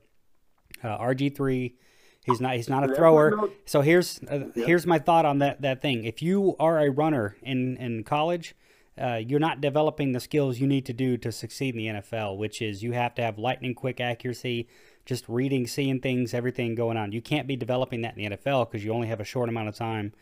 [0.84, 1.76] uh, RG three.
[2.26, 2.56] He's not.
[2.56, 3.50] He's not a thrower.
[3.66, 4.66] So here's uh, yeah.
[4.66, 6.04] here's my thought on that that thing.
[6.04, 8.56] If you are a runner in in college,
[9.00, 12.38] uh, you're not developing the skills you need to do to succeed in the NFL,
[12.38, 14.68] which is you have to have lightning quick accuracy,
[15.06, 17.12] just reading, seeing things, everything going on.
[17.12, 19.70] You can't be developing that in the NFL because you only have a short amount
[19.70, 20.14] of time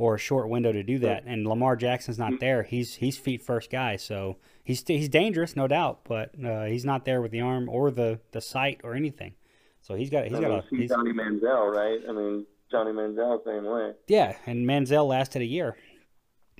[0.00, 1.24] or a short window to do that.
[1.26, 2.62] And Lamar Jackson's not there.
[2.62, 7.04] He's he's feet first guy, so he's he's dangerous, no doubt, but uh, he's not
[7.04, 9.34] there with the arm or the the sight or anything.
[9.82, 12.00] So he's got he's I got a he's, Johnny Manziel, right?
[12.08, 13.92] I mean Johnny Manziel same way.
[14.08, 15.76] Yeah, and Manziel lasted a year,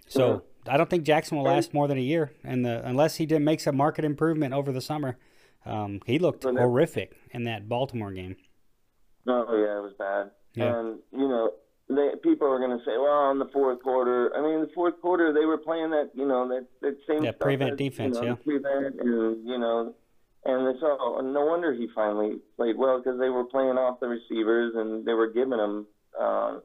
[0.06, 0.74] so yeah.
[0.74, 3.40] I don't think Jackson will last more than a year, and the unless he did
[3.40, 5.16] makes a market improvement over the summer.
[5.66, 8.36] Um, he looked horrific in that Baltimore game.
[9.28, 10.30] Oh yeah, it was bad.
[10.54, 10.78] Yeah.
[10.78, 11.52] And you know,
[11.90, 14.32] they, people are going to say, well, in the fourth quarter.
[14.36, 17.32] I mean, the fourth quarter they were playing that, you know, that that same yeah,
[17.32, 19.94] prevent defense, you know, yeah, prevent, and you know,
[20.44, 24.74] and so no wonder he finally played well because they were playing off the receivers
[24.76, 25.86] and they were giving him.
[26.18, 26.58] Uh,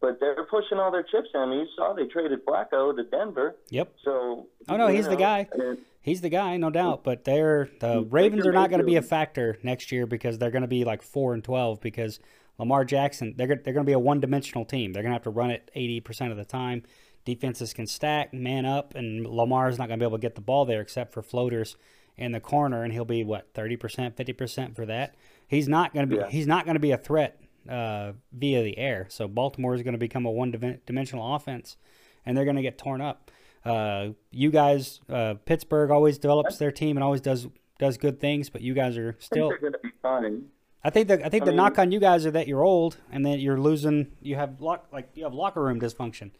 [0.00, 1.40] but they're pushing all their chips in.
[1.40, 3.56] I mean, you saw they traded Flacco to Denver.
[3.68, 3.92] Yep.
[4.02, 4.46] So.
[4.68, 5.46] Oh no, he's know, the guy.
[5.52, 7.04] And, he's the guy, no doubt.
[7.04, 10.50] But they're the Ravens are not going to be a factor next year because they're
[10.50, 12.18] going to be like four and twelve because
[12.60, 14.92] Lamar Jackson they're they're going to be a one dimensional team.
[14.92, 16.82] They're going to have to run it eighty percent of the time.
[17.24, 20.40] Defenses can stack, man up, and Lamar's not going to be able to get the
[20.42, 21.76] ball there except for floaters
[22.16, 25.14] in the corner, and he'll be what thirty percent, fifty percent for that.
[25.48, 26.28] He's not going to be yeah.
[26.28, 29.06] he's not going to be a threat uh, via the air.
[29.08, 31.78] So Baltimore is going to become a one dimensional offense,
[32.26, 33.30] and they're going to get torn up.
[33.64, 37.48] Uh, you guys, uh, Pittsburgh always develops their team and always does
[37.78, 39.48] does good things, but you guys are still.
[39.48, 40.44] they're going to be fine.
[40.82, 42.62] I think the I think I the mean, knock on you guys are that you're
[42.62, 44.12] old and that you're losing.
[44.22, 46.30] You have lock like you have locker room dysfunction,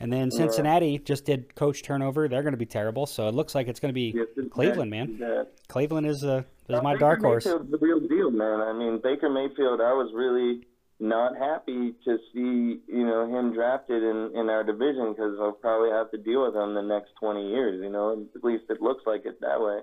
[0.00, 0.98] and then Cincinnati yeah.
[1.04, 2.26] just did coach turnover.
[2.26, 3.06] They're going to be terrible.
[3.06, 4.18] So it looks like it's going to be
[4.50, 5.18] Cleveland, man.
[5.20, 5.44] Yeah.
[5.68, 7.44] Cleveland is a is my Baker dark horse.
[7.44, 8.60] Mayfield's the real deal, man.
[8.60, 9.80] I mean Baker Mayfield.
[9.82, 10.66] I was really
[10.98, 15.90] not happy to see you know him drafted in in our division because I'll probably
[15.90, 17.82] have to deal with him the next 20 years.
[17.82, 19.80] You know, at least it looks like it that way.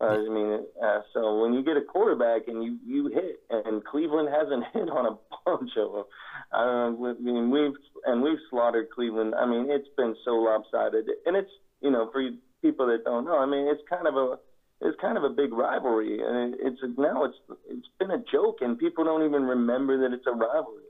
[0.00, 3.84] Uh, I mean, uh, so when you get a quarterback and you you hit, and
[3.84, 6.04] Cleveland hasn't hit on a bunch of them.
[6.52, 7.76] I mean, we've
[8.06, 9.34] and we've slaughtered Cleveland.
[9.34, 11.50] I mean, it's been so lopsided, and it's
[11.82, 12.22] you know for
[12.62, 13.38] people that don't know.
[13.38, 14.38] I mean, it's kind of a
[14.80, 17.36] it's kind of a big rivalry, and it, it's now it's
[17.68, 20.84] it's been a joke, and people don't even remember that it's a rivalry.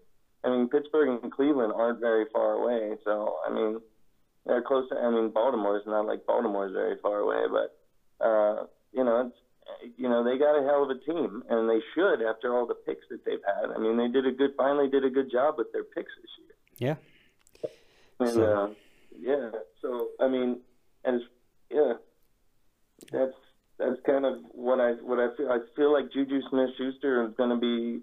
[0.45, 3.81] I mean, Pittsburgh and Cleveland aren't very far away, so I mean,
[4.47, 4.89] they're close.
[4.91, 9.97] To, I mean, Baltimore's not like Baltimore's very far away, but uh, you know, it's
[9.97, 12.74] you know they got a hell of a team, and they should after all the
[12.74, 13.70] picks that they've had.
[13.74, 16.30] I mean, they did a good, finally did a good job with their picks this
[16.38, 16.99] year.
[16.99, 17.70] Yeah.
[18.18, 18.43] And so.
[18.43, 18.68] uh,
[19.18, 19.51] yeah,
[19.82, 20.61] so I mean,
[21.05, 21.20] as
[21.70, 21.95] yeah,
[23.12, 23.34] that's
[23.78, 25.51] that's kind of what I what I feel.
[25.51, 28.01] I feel like Juju Smith-Schuster is going to be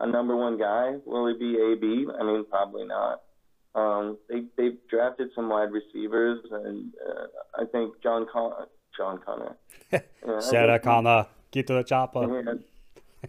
[0.00, 0.96] a number one guy.
[1.04, 2.06] Will he be AB?
[2.18, 3.22] I mean, probably not.
[3.74, 7.26] Um, they they've drafted some wide receivers, and uh,
[7.62, 8.66] I think John Con-
[9.00, 9.56] John Connor.
[10.40, 12.20] Sarah Connor, get to the chopper.
[12.28, 12.52] Yeah.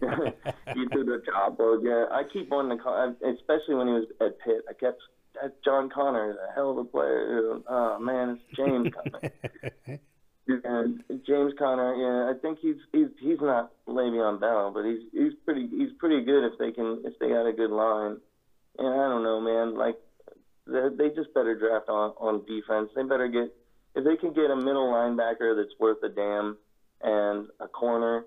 [0.00, 1.78] get to the chopper.
[1.82, 4.64] Yeah, I keep wanting to call, especially when he was at Pitt.
[4.68, 5.00] I kept
[5.40, 7.58] that John Connor is a hell of a player.
[7.66, 9.98] Oh man, it's James Conner.
[10.64, 15.32] and James Conner, yeah, I think he's he's he's not Le'Veon Bell, but he's he's
[15.46, 18.18] pretty he's pretty good if they can if they got a good line.
[18.78, 19.96] And I don't know, man, like
[20.66, 22.90] they, they just better draft on on defense.
[22.94, 23.54] They better get
[23.94, 26.56] if they can get a middle linebacker that's worth a damn
[27.02, 28.24] and a corner,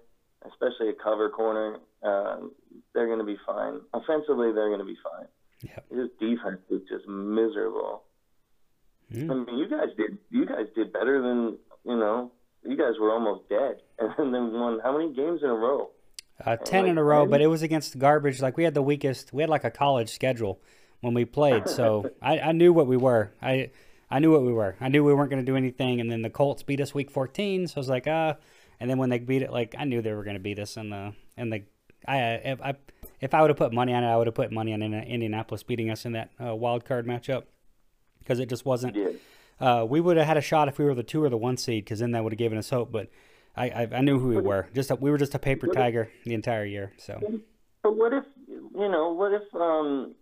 [0.47, 2.51] especially a cover corner, um,
[2.93, 3.79] they're going to be fine.
[3.93, 5.27] Offensively, they're going to be fine.
[5.61, 5.85] Yep.
[5.89, 8.03] His defense was just miserable.
[9.13, 9.31] Mm.
[9.31, 12.31] I mean, you guys did you guys did better than you know.
[12.63, 15.91] You guys were almost dead, and then won how many games in a row?
[16.43, 18.41] Uh, ten like, in a row, but it was against garbage.
[18.41, 19.31] Like we had the weakest.
[19.31, 20.59] We had like a college schedule
[21.01, 23.31] when we played, so I, I knew what we were.
[23.41, 23.69] I
[24.09, 24.75] I knew what we were.
[24.79, 27.09] I knew we weren't going to do anything, and then the Colts beat us week
[27.11, 27.67] fourteen.
[27.67, 28.11] So I was like, ah.
[28.11, 28.33] Uh,
[28.79, 30.77] and then when they beat it, like I knew they were going to beat us,
[30.77, 31.63] in the in the
[32.07, 32.73] I I
[33.21, 35.63] if I would have put money on it, I would have put money on Indianapolis
[35.63, 37.43] beating us in that uh, wild card matchup
[38.19, 38.95] because it just wasn't.
[38.95, 39.09] Yeah.
[39.59, 41.55] Uh, we would have had a shot if we were the two or the one
[41.55, 42.91] seed because then that would have given us hope.
[42.91, 43.09] But
[43.55, 44.67] I, I, I knew who we were.
[44.75, 46.91] Just a, we were just a paper tiger the entire year.
[46.97, 47.41] So.
[47.85, 49.13] But what if you know?
[49.13, 50.15] What if um,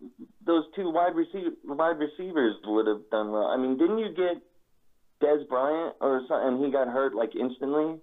[0.45, 3.45] those two wide receiver wide receivers would have done well?
[3.45, 4.43] I mean, didn't you get
[5.23, 6.55] Dez Bryant or something?
[6.55, 8.01] And he got hurt like instantly,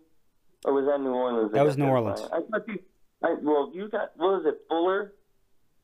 [0.64, 1.52] or was that New Orleans?
[1.52, 2.22] That was New Orleans.
[2.32, 2.78] I thought you
[3.22, 5.12] I, well, you got what was it, Fuller?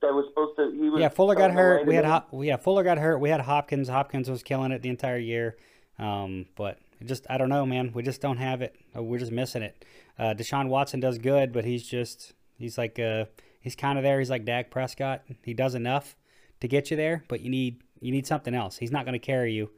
[0.01, 0.73] That was supposed to.
[0.75, 1.03] He was.
[1.03, 1.87] Yeah, Fuller got hurt.
[1.87, 3.19] We had Hop, yeah, Fuller got hurt.
[3.19, 3.91] We had Hopkins.
[3.91, 5.59] Hopkins was killing it the entire year.
[5.99, 7.91] Um, but just I don't know, man.
[7.93, 8.75] We just don't have it.
[8.95, 9.85] We're just missing it.
[10.19, 13.27] Uh, Deshaun Watson does good, but he's just he's like uh
[13.67, 14.21] he's kind of there.
[14.21, 15.23] He's like Dak Prescott.
[15.43, 16.15] He does enough
[16.61, 18.77] to get you there, but you need you need something else.
[18.77, 19.71] He's not going to carry you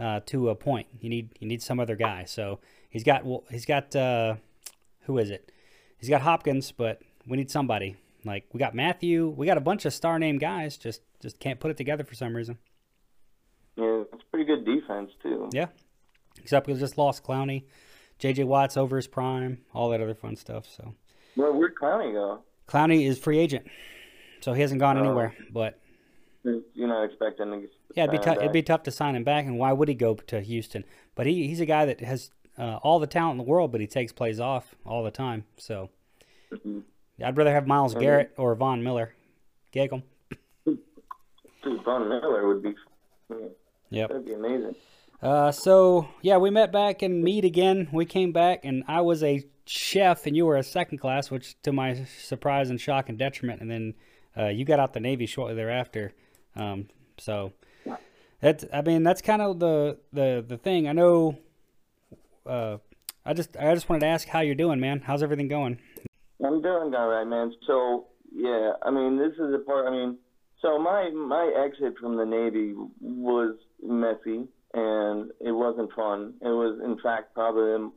[0.00, 0.88] uh, to a point.
[1.00, 2.24] You need you need some other guy.
[2.24, 2.58] So
[2.90, 4.34] he's got he's got uh,
[5.02, 5.52] who is it?
[5.98, 7.96] he's got Hopkins, but we need somebody.
[8.24, 11.60] Like we got Mathieu, we got a bunch of star name guys, just just can't
[11.60, 12.58] put it together for some reason.
[13.76, 15.48] Yeah, it's pretty good defense too.
[15.52, 15.66] Yeah,
[16.40, 17.64] except we just lost Clowney,
[18.18, 18.44] J.J.
[18.44, 20.66] Watt's over his prime, all that other fun stuff.
[20.66, 20.94] So.
[21.36, 22.42] Well, where'd Clowney go?
[22.68, 23.66] Clowney is free agent,
[24.40, 25.34] so he hasn't gone uh, anywhere.
[25.50, 25.80] But
[26.44, 27.68] you're not expecting to.
[27.94, 28.38] Yeah, it'd be tough.
[28.38, 30.84] It'd be tough to sign him back, and why would he go to Houston?
[31.14, 33.80] But he, he's a guy that has uh, all the talent in the world, but
[33.80, 35.44] he takes plays off all the time.
[35.56, 35.90] So
[36.52, 36.80] mm-hmm.
[37.24, 38.02] I'd rather have Myles mm-hmm.
[38.02, 39.14] Garrett or Von Miller.
[39.72, 40.02] Gaggle.
[41.84, 42.74] Von Miller would be.
[43.90, 44.74] Yeah, that'd be amazing.
[45.22, 47.88] Uh, so yeah, we met back and meet again.
[47.92, 51.60] We came back, and I was a chef, and you were a second class, which
[51.62, 53.60] to my surprise and shock and detriment.
[53.60, 53.94] And then
[54.36, 56.12] uh, you got out the Navy shortly thereafter.
[56.56, 56.88] Um,
[57.18, 57.52] so
[58.40, 60.88] that's, I mean, that's kind of the the the thing.
[60.88, 61.38] I know
[62.46, 62.78] uh,
[63.24, 65.00] I just I just wanted to ask how you're doing, man.
[65.00, 65.78] How's everything going?
[66.44, 67.52] I'm doing all right, man.
[67.66, 69.86] So yeah, I mean, this is the part.
[69.86, 70.18] I mean,
[70.62, 76.34] so my my exit from the Navy was messy and it wasn't fun.
[76.42, 77.90] It was, in fact, probably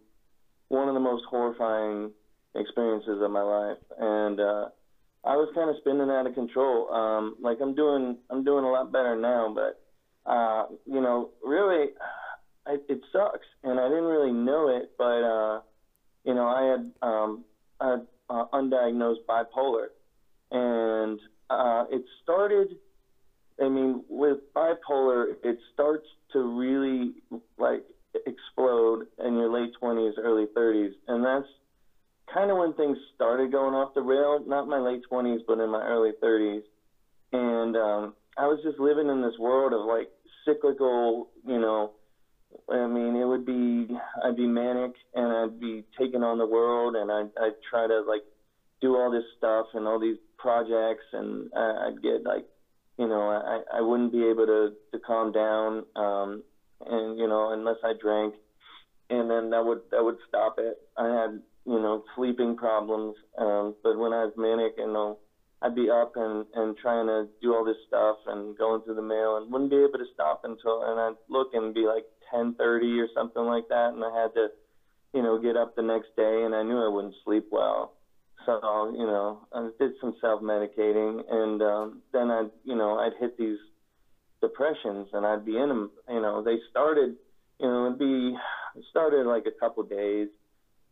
[0.72, 2.12] one of the most horrifying
[2.56, 4.66] experiences of my life, and uh,
[5.26, 6.92] I was kind of spinning out of control.
[6.92, 9.82] Um, like I'm doing, I'm doing a lot better now, but
[10.26, 11.88] uh, you know, really,
[12.66, 15.62] I, it sucks, and I didn't really know it, but uh,
[16.24, 17.44] you know, I had um,
[17.82, 17.98] I
[18.30, 19.88] uh, undiagnosed bipolar,
[20.52, 21.20] and
[21.50, 22.78] uh, it started.
[23.62, 27.12] I mean, with bipolar, it starts to really
[27.60, 31.48] like explode in your late twenties, early thirties, and that's
[32.34, 34.40] kind of when things started going off the rail.
[34.46, 36.64] Not my late twenties, but in my early thirties,
[37.32, 40.10] and um, I was just living in this world of like
[40.46, 41.92] cyclical, you know
[42.70, 43.88] I mean, it would be
[44.24, 48.02] I'd be manic and I'd be taking on the world and I'd I'd try to
[48.02, 48.24] like
[48.82, 52.46] do all this stuff and all these projects and I'd get like
[52.98, 56.44] you know I I wouldn't be able to to calm down um
[56.86, 58.36] and you know unless I drank
[59.12, 60.78] and then that would that would stop it.
[60.98, 65.20] I had you know sleeping problems, um, but when I was manic, you know,
[65.62, 69.02] I'd be up and and trying to do all this stuff and going through the
[69.02, 73.04] mail and wouldn't be able to stop until and I'd look and be like 10:30
[73.04, 74.48] or something like that, and I had to
[75.14, 77.94] you know get up the next day, and I knew I wouldn't sleep well.
[78.46, 83.38] So you know, I did some self-medicating, and um, then I, you know, I'd hit
[83.38, 83.60] these
[84.42, 85.92] depressions, and I'd be in them.
[86.10, 87.16] You know, they started,
[87.60, 88.36] you know, it'd be
[88.90, 90.30] started like a couple days,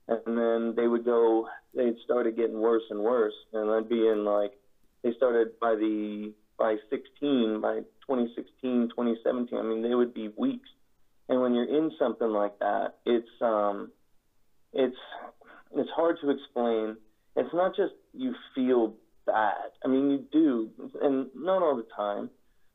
[0.07, 1.47] and then they would go.
[1.75, 4.51] They'd started getting worse and worse, and I'd be in like,
[5.03, 9.57] they started by the by 16, by 2016, 2017.
[9.57, 10.67] I mean, they would be weeks.
[11.29, 13.91] And when you're in something like that, it's um,
[14.73, 14.97] it's
[15.75, 16.97] it's hard to explain
[17.35, 18.95] it's not just you feel
[19.25, 19.71] bad.
[19.83, 20.69] I mean, you do,
[21.01, 22.29] and not all the time,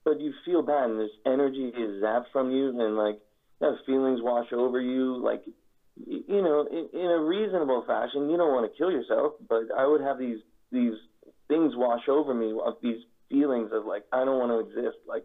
[0.05, 3.19] but you feel bad, and this energy is zapped from you, and like
[3.61, 5.43] that feelings wash over you, like
[5.97, 8.31] you know, in, in a reasonable fashion.
[8.31, 10.39] You don't want to kill yourself, but I would have these
[10.71, 10.95] these
[11.49, 15.25] things wash over me of these feelings of like I don't want to exist, like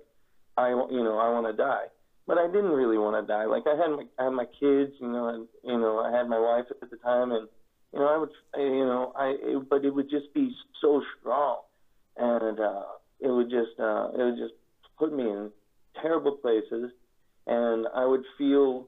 [0.58, 1.86] I you know I want to die.
[2.28, 3.46] But I didn't really want to die.
[3.46, 6.30] Like I had my I had my kids, you know, and you know I had
[6.30, 7.48] my wife at the time, and
[7.94, 11.62] you know, I would, you know, I, it, but it would just be so strong,
[12.18, 12.84] and uh,
[13.20, 14.54] it would just, uh, it would just
[15.00, 15.50] put me in
[16.02, 16.92] terrible places,
[17.48, 18.88] and I would feel,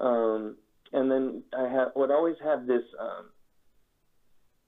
[0.00, 0.56] um,
[0.92, 2.82] and then I had, would always have this.
[2.98, 3.26] Um,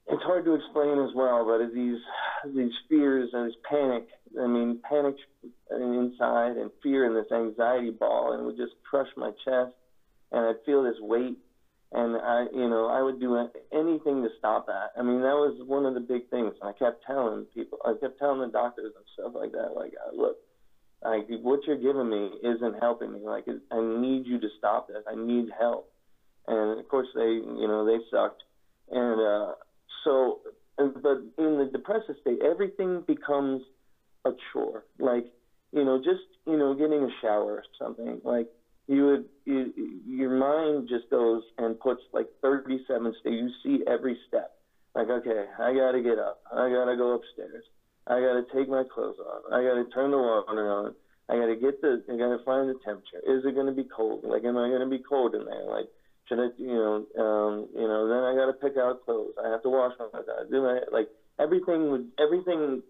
[0.09, 1.99] it's hard to explain as well, but these
[2.55, 4.07] these fears and this panic.
[4.41, 5.15] I mean, panic
[5.71, 9.73] inside and fear and this anxiety ball, and would just crush my chest,
[10.33, 11.39] and I'd feel this weight
[11.95, 13.37] and I, you know, I would do
[13.73, 14.93] anything to stop that.
[14.97, 16.55] I mean, that was one of the big things.
[16.61, 19.93] and I kept telling people, I kept telling the doctors and stuff like that, like,
[20.17, 20.37] look,
[21.05, 23.21] like what you're giving me isn't helping me.
[23.25, 25.03] Like, I need you to stop this.
[25.07, 25.89] I need help.
[26.47, 28.43] And of course, they, you know, they sucked.
[28.91, 29.53] And uh,
[30.05, 30.41] so,
[30.77, 33.63] but in the depressive state, everything becomes
[34.25, 34.85] a chore.
[34.99, 35.27] Like,
[35.73, 38.21] you know, just you know, getting a shower or something.
[38.25, 38.49] Like,
[38.89, 39.73] you would you,
[40.07, 43.35] your mind just goes and puts like 37 steps.
[43.35, 44.51] You see every step.
[44.95, 46.41] Like, okay, I got to get up.
[46.53, 47.65] I got to go upstairs.
[48.07, 49.43] I got to take my clothes off.
[49.53, 50.95] I got to turn the water on.
[51.29, 52.03] I got to get the.
[52.09, 53.23] I got to find the temperature.
[53.23, 54.25] Is it going to be cold?
[54.25, 55.65] Like, am I going to be cold in there?
[55.65, 55.87] Like,
[56.29, 59.35] should I, you know, um, you know, then I got to pick out clothes.
[59.43, 60.51] I have to wash my clothes.
[60.51, 62.83] Do my like everything would everything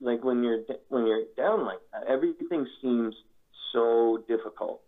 [0.00, 3.14] like when you're when you're down like that, everything seems
[3.72, 4.82] so difficult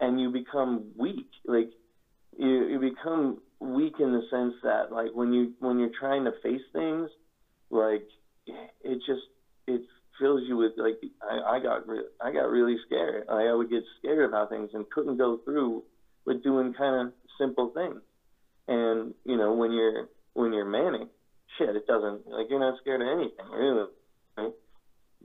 [0.00, 1.26] and you become weak.
[1.44, 1.70] Like
[2.36, 6.32] you, you become weak in the sense that like when you when you're trying to
[6.42, 7.10] face things,
[7.70, 8.06] like
[8.82, 9.22] it just
[9.66, 9.82] it
[10.20, 13.24] fills you with like I, I got re- I got really scared.
[13.28, 15.84] I would get scared about things and couldn't go through
[16.26, 18.00] with doing kind of simple things.
[18.66, 21.08] And you know when you're when you're manic,
[21.58, 23.86] shit, it doesn't like you're not scared of anything really.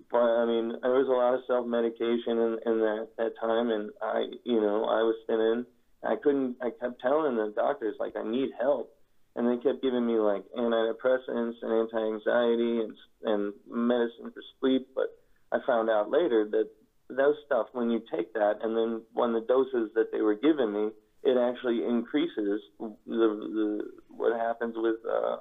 [0.09, 3.69] But I mean, there was a lot of self medication in, in that that time,
[3.69, 5.65] and I, you know, I was thinning.
[6.03, 6.57] I couldn't.
[6.61, 8.89] I kept telling the doctors like I need help,
[9.36, 14.88] and they kept giving me like antidepressants and anti-anxiety and and medicine for sleep.
[14.95, 15.07] But
[15.51, 16.69] I found out later that
[17.09, 20.71] those stuff, when you take that, and then when the doses that they were giving
[20.73, 20.89] me,
[21.23, 25.38] it actually increases the, the what happens with uh,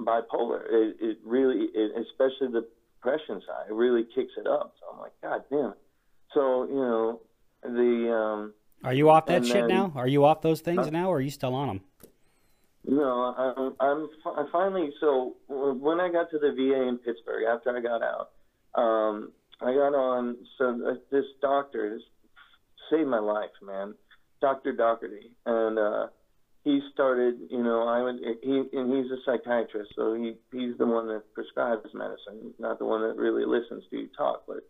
[0.00, 0.62] bipolar.
[0.70, 2.66] It, it really, it, especially the
[2.96, 3.66] depression side.
[3.70, 4.74] It really kicks it up.
[4.80, 5.70] So I'm like, God damn.
[5.70, 5.78] It.
[6.34, 7.20] So you know,
[7.62, 8.12] the.
[8.12, 9.92] Um, are you off that shit then, now?
[9.94, 11.80] Are you off those things uh, now, or are you still on them?
[12.90, 13.76] No, I'm.
[13.78, 14.08] I'm.
[14.26, 14.90] I finally.
[15.00, 18.30] So when I got to the VA in Pittsburgh after I got out,
[18.74, 19.30] um,
[19.60, 20.36] I got on.
[20.58, 22.00] So uh, this doctor has
[22.90, 23.94] saved my life, man.
[24.40, 26.06] Doctor Doherty, and uh,
[26.64, 30.86] he started, you know, I would, he, and he's a psychiatrist, so he, he's the
[30.86, 34.44] one that prescribes medicine, not the one that really listens to you talk.
[34.48, 34.66] But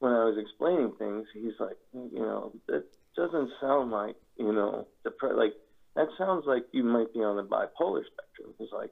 [0.00, 4.86] when I was explaining things, he's like, you know, that doesn't sound like, you know,
[5.06, 5.52] depre- like,
[5.96, 8.54] that sounds like you might be on the bipolar spectrum.
[8.58, 8.90] He's like,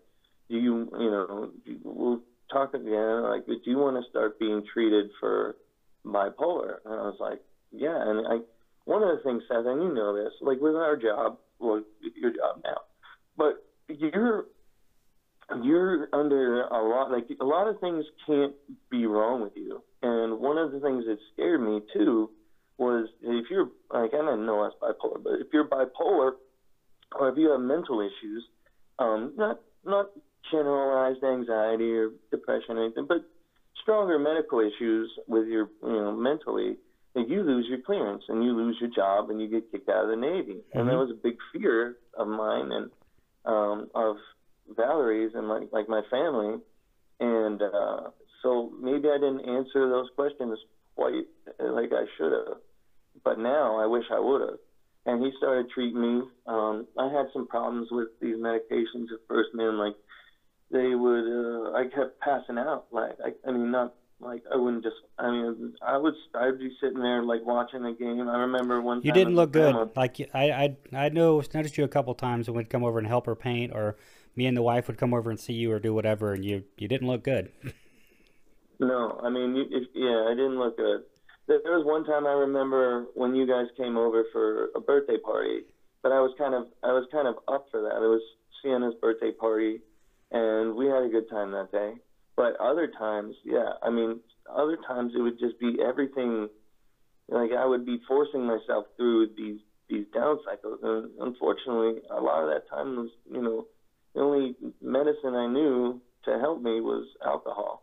[0.48, 2.20] do you, you know, do, we'll
[2.52, 5.56] talk again, like, do you want to start being treated for
[6.04, 6.76] bipolar?
[6.84, 7.40] And I was like,
[7.70, 7.96] yeah.
[8.00, 8.38] And I,
[8.84, 11.82] one of the things, Seth, and you know this, like with our job, well,
[12.16, 12.78] your job now,
[13.36, 14.46] but you're
[15.62, 18.52] you're under a lot like a lot of things can't
[18.90, 19.82] be wrong with you.
[20.02, 22.30] And one of the things that scared me too
[22.76, 26.32] was if you're like I didn't know i was bipolar, but if you're bipolar
[27.12, 28.44] or if you have mental issues,
[28.98, 30.10] um, not not
[30.50, 33.24] generalized anxiety or depression or anything, but
[33.82, 36.76] stronger medical issues with your you know mentally
[37.26, 40.10] you lose your clearance and you lose your job and you get kicked out of
[40.10, 40.54] the Navy.
[40.54, 40.78] Mm-hmm.
[40.78, 42.90] And that was a big fear of mine and
[43.44, 44.16] um, of
[44.76, 46.58] Valerie's and like like my family.
[47.20, 48.10] And uh,
[48.42, 50.58] so maybe I didn't answer those questions
[50.94, 51.24] quite
[51.58, 52.58] like I should have.
[53.24, 54.58] But now I wish I would have.
[55.08, 56.22] And he started treating me.
[56.46, 59.78] Um, I had some problems with these medications at first, man.
[59.78, 59.94] Like
[60.70, 62.88] they would, uh, I kept passing out.
[62.92, 64.96] Like I, I mean, not like I wouldn't just.
[65.18, 66.12] I mean, I would.
[66.34, 68.28] I'd be sitting there like watching a game.
[68.28, 68.98] I remember one.
[68.98, 69.06] Time.
[69.06, 69.96] You didn't look good.
[69.96, 73.08] Like I, I, I know noticed you a couple times when we'd come over and
[73.08, 73.96] help her paint, or
[74.36, 76.64] me and the wife would come over and see you or do whatever, and you,
[76.76, 77.50] you didn't look good.
[78.78, 81.02] no, I mean, you, if, yeah, I didn't look good.
[81.48, 85.62] There was one time I remember when you guys came over for a birthday party,
[86.02, 87.96] but I was kind of, I was kind of up for that.
[87.96, 88.22] It was
[88.62, 89.80] Sienna's birthday party,
[90.30, 91.94] and we had a good time that day
[92.38, 96.48] but other times, yeah, I mean, other times it would just be everything.
[97.28, 99.58] Like I would be forcing myself through these
[99.90, 103.66] these down cycles, and unfortunately, a lot of that time was, you know,
[104.14, 107.82] the only medicine I knew to help me was alcohol,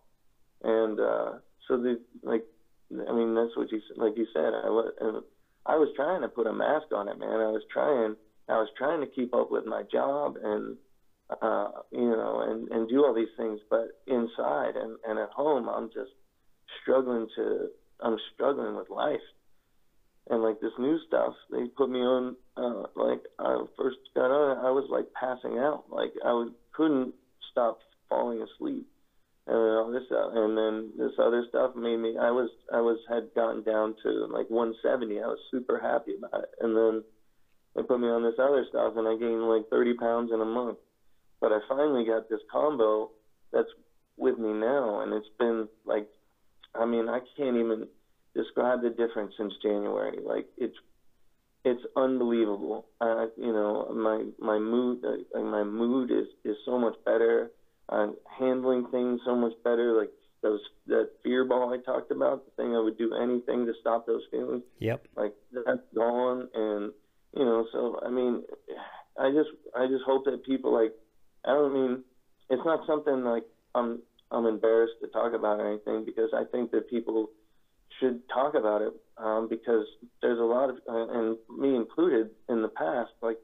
[0.63, 1.31] and uh,
[1.67, 2.45] so the like,
[2.91, 4.53] I mean, that's what you like you said.
[4.53, 5.23] I was
[5.65, 7.39] I was trying to put a mask on it, man.
[7.41, 8.15] I was trying.
[8.47, 10.77] I was trying to keep up with my job and
[11.29, 13.59] uh, you know, and, and do all these things.
[13.69, 16.11] But inside and, and at home, I'm just
[16.81, 17.67] struggling to,
[17.99, 19.25] I'm struggling with life.
[20.29, 24.65] And like this new stuff, they put me on, uh, like I first got on
[24.65, 25.83] I was like passing out.
[25.89, 27.13] Like I couldn't
[27.51, 27.79] stop
[28.09, 28.87] falling asleep.
[29.47, 32.17] And all this stuff, and then this other stuff made me.
[32.19, 35.21] I was, I was had gotten down to like 170.
[35.21, 37.03] I was super happy about it, and then
[37.75, 40.45] they put me on this other stuff, and I gained like 30 pounds in a
[40.45, 40.79] month.
[41.39, 43.11] But I finally got this combo
[43.53, 43.69] that's
[44.17, 46.07] with me now, and it's been like,
[46.73, 47.87] I mean, I can't even
[48.35, 50.19] describe the difference since January.
[50.23, 50.75] Like it's
[51.63, 52.85] it's unbelievable.
[53.01, 57.51] Uh, you know, my my mood uh, my mood is is so much better.
[57.89, 59.97] I'm handling things so much better.
[59.97, 60.11] Like
[60.41, 64.05] those that fear ball I talked about, the thing I would do anything to stop
[64.05, 64.63] those feelings.
[64.79, 65.07] Yep.
[65.15, 66.91] Like that's gone, and
[67.35, 68.43] you know, so I mean,
[69.19, 70.93] I just I just hope that people like
[71.45, 72.03] I don't mean
[72.49, 76.71] it's not something like I'm I'm embarrassed to talk about or anything because I think
[76.71, 77.29] that people
[77.99, 79.85] should talk about it um, because
[80.21, 83.37] there's a lot of uh, and me included in the past like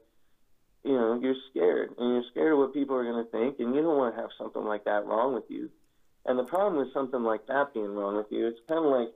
[0.84, 3.74] you know you're scared and you're scared of what people are going to think and
[3.74, 5.70] you don't want to have something like that wrong with you
[6.26, 9.12] and the problem with something like that being wrong with you it's kind of like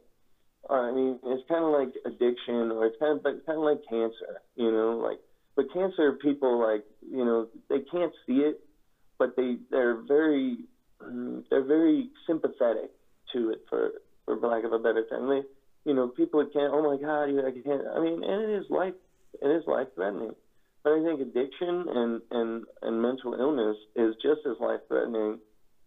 [0.68, 3.80] I mean it's kind of like addiction or it's kind of but kind of like
[3.88, 5.18] cancer you know like
[5.54, 8.60] but cancer people like you know they can't see it
[9.18, 10.58] but they they're very
[11.50, 12.90] they're very sympathetic
[13.32, 13.92] to it for
[14.24, 15.28] for lack of a better term.
[15.28, 15.42] They
[15.90, 18.94] you know people can't oh my god I can't I mean and it is life
[19.42, 20.34] it is life threatening.
[20.86, 25.40] But I think addiction and and and mental illness is just as life threatening.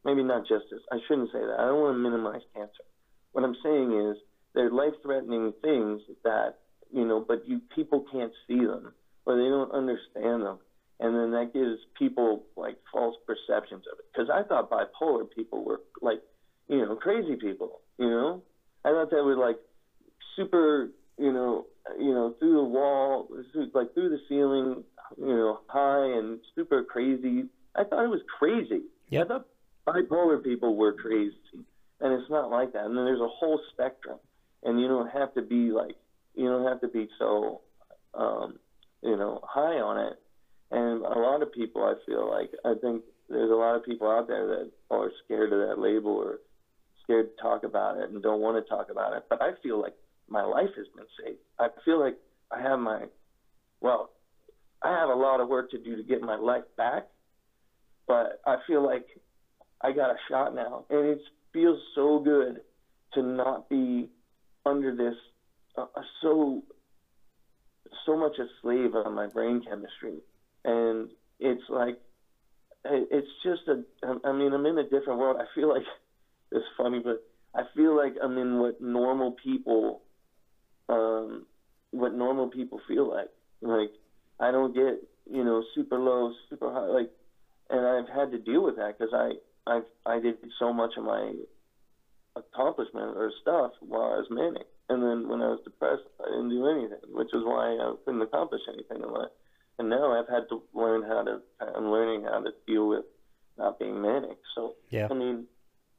[0.03, 1.55] Maybe not just as I shouldn't say that.
[1.57, 2.83] I don't want to minimize cancer.
[3.31, 4.17] What I'm saying is
[4.53, 6.55] they're life threatening things that
[6.91, 8.91] you know, but you people can't see them
[9.25, 10.59] or they don't understand them
[10.99, 14.05] and then that gives people like false perceptions of it.
[14.11, 16.21] Because I thought bipolar people were like,
[16.67, 17.79] you know, crazy people.
[17.97, 18.43] You know,
[18.83, 19.59] I thought they were like
[20.35, 20.89] super,
[21.20, 21.65] you know,
[21.97, 23.28] you know, through the wall,
[23.74, 24.84] like through the ceiling,
[25.17, 27.45] you know, high and super crazy.
[27.76, 28.84] I thought it was crazy.
[29.09, 29.26] Yep.
[29.26, 29.47] I thought
[29.88, 31.36] bipolar people were crazy,
[31.99, 32.86] and it's not like that.
[32.86, 34.20] And then there's a whole spectrum,
[34.63, 35.95] and you don't have to be like,
[36.36, 37.61] you don't have to be so,
[38.13, 38.59] um,
[39.01, 40.20] you know, high on it
[40.72, 44.09] and a lot of people, I feel like, I think there's a lot of people
[44.09, 46.39] out there that are scared of that label or
[47.03, 49.26] scared to talk about it and don't want to talk about it.
[49.30, 49.95] But I feel like
[50.30, 51.39] my life has been saved.
[51.59, 52.15] I feel like
[52.51, 53.05] I have my,
[53.82, 54.09] well,
[54.82, 57.03] I have a lot of work to do to get my life back,
[58.07, 59.05] but I feel like
[59.82, 61.19] I got a shot now, and it
[61.53, 62.61] feels so good
[63.13, 64.09] to not be
[64.65, 65.15] under this
[65.77, 65.86] uh,
[66.21, 66.61] so
[68.05, 70.21] so much a slave of my brain chemistry.
[70.65, 71.09] And
[71.39, 71.97] it's like
[72.86, 73.84] it's just a
[74.23, 75.38] i mean i'm in a different world.
[75.39, 75.84] I feel like
[76.51, 77.21] it's funny but
[77.55, 80.01] i feel like i'm in what normal people
[80.89, 81.45] um
[81.91, 83.27] what normal people feel like
[83.61, 83.91] like
[84.39, 84.99] i don't get
[85.31, 87.09] you know super low super high like
[87.69, 89.31] and i've had to deal with that because i
[89.67, 91.33] I've i did so much of my
[92.35, 96.49] accomplishment or stuff while i was manic and then when i was depressed i didn't
[96.49, 99.31] do anything which is why i couldn't accomplish anything in life
[99.79, 101.41] and now I've had to learn how to.
[101.61, 103.05] I'm learning how to deal with
[103.57, 104.37] not being manic.
[104.53, 105.07] So yeah.
[105.09, 105.47] I mean,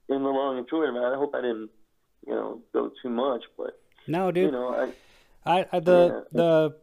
[0.09, 1.71] in the long and short of it, I hope I didn't,
[2.27, 3.43] you know, go too much.
[3.57, 4.47] But No, dude.
[4.47, 4.93] You know,
[5.45, 6.39] I, I, I the yeah.
[6.39, 6.77] the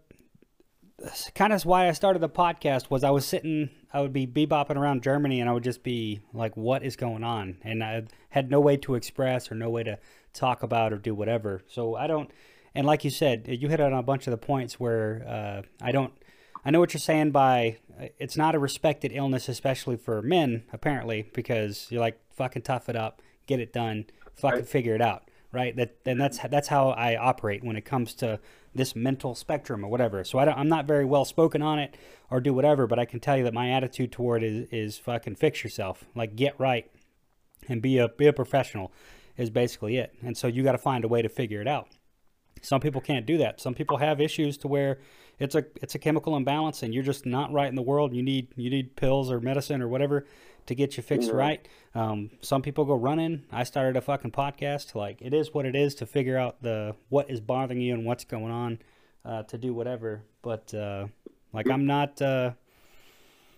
[1.35, 4.77] kind of why I started the podcast was I was sitting, I would be bebopping
[4.77, 8.49] around Germany, and I would just be like, "What is going on?" And I had
[8.49, 9.99] no way to express or no way to
[10.33, 11.61] talk about or do whatever.
[11.67, 12.31] So I don't.
[12.73, 15.91] And like you said, you hit on a bunch of the points where uh, I
[15.91, 16.13] don't.
[16.65, 17.77] I know what you're saying by
[18.17, 22.95] it's not a respected illness, especially for men, apparently, because you're like fucking tough it
[22.95, 24.05] up, get it done,
[24.35, 25.75] fucking figure it out, right?
[25.75, 28.39] That and that's that's how I operate when it comes to
[28.75, 30.23] this mental spectrum or whatever.
[30.23, 31.97] So I am not very well spoken on it
[32.29, 34.97] or do whatever, but I can tell you that my attitude toward it is, is
[34.99, 36.85] fucking fix yourself, like get right
[37.67, 38.91] and be a be a professional
[39.35, 40.13] is basically it.
[40.21, 41.87] And so you got to find a way to figure it out.
[42.61, 43.59] Some people can't do that.
[43.59, 44.99] Some people have issues to where
[45.39, 48.13] it's a it's a chemical imbalance and you're just not right in the world.
[48.13, 50.25] You need you need pills or medicine or whatever
[50.65, 51.35] to get you fixed yeah.
[51.35, 51.67] right.
[51.95, 53.43] Um, some people go running.
[53.51, 54.95] I started a fucking podcast.
[54.95, 58.05] Like it is what it is to figure out the what is bothering you and
[58.05, 58.79] what's going on
[59.25, 60.23] uh, to do whatever.
[60.41, 61.07] But uh,
[61.53, 62.51] like I'm not uh,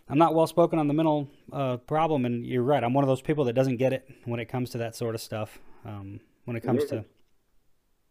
[0.10, 2.84] I'm not well spoken on the mental uh, problem, and you're right.
[2.84, 5.16] I'm one of those people that doesn't get it when it comes to that sort
[5.16, 5.60] of stuff.
[5.86, 7.06] Um, when it comes to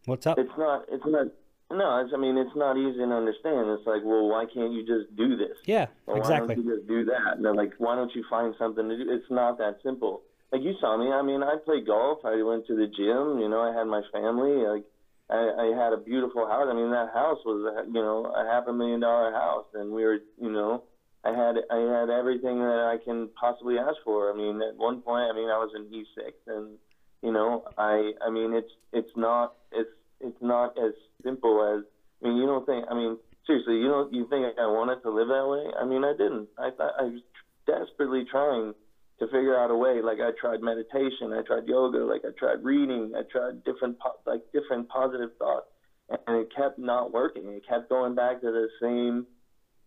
[0.05, 0.85] what's up, it's not.
[0.89, 1.27] It's not.
[1.71, 3.69] No, it's, I mean it's not easy to understand.
[3.69, 5.57] It's like, well, why can't you just do this?
[5.65, 6.55] Yeah, or exactly.
[6.55, 7.37] Why don't you just do that?
[7.37, 9.05] And they're like, why don't you find something to do?
[9.11, 10.23] It's not that simple.
[10.51, 11.11] Like you saw me.
[11.11, 12.25] I mean, I played golf.
[12.25, 13.39] I went to the gym.
[13.39, 14.65] You know, I had my family.
[14.65, 14.83] Like,
[15.29, 16.67] I, I had a beautiful house.
[16.69, 20.03] I mean, that house was, you know, a half a million dollar house, and we
[20.03, 20.83] were, you know,
[21.23, 24.33] I had I had everything that I can possibly ask for.
[24.33, 26.77] I mean, at one point, I mean, I was in E6, and
[27.21, 29.89] you know, I I mean, it's it's not it's
[30.21, 30.93] it's not as
[31.23, 31.85] simple as
[32.23, 35.11] I mean, you don't think I mean, seriously, you don't you think I wanted to
[35.11, 35.71] live that way?
[35.79, 36.49] I mean, I didn't.
[36.57, 37.21] I thought I was
[37.65, 38.73] desperately trying
[39.19, 40.01] to figure out a way.
[40.01, 44.19] Like I tried meditation, I tried yoga, like I tried reading, I tried different po-
[44.25, 45.67] like different positive thoughts,
[46.09, 47.49] and it kept not working.
[47.49, 49.27] It kept going back to the same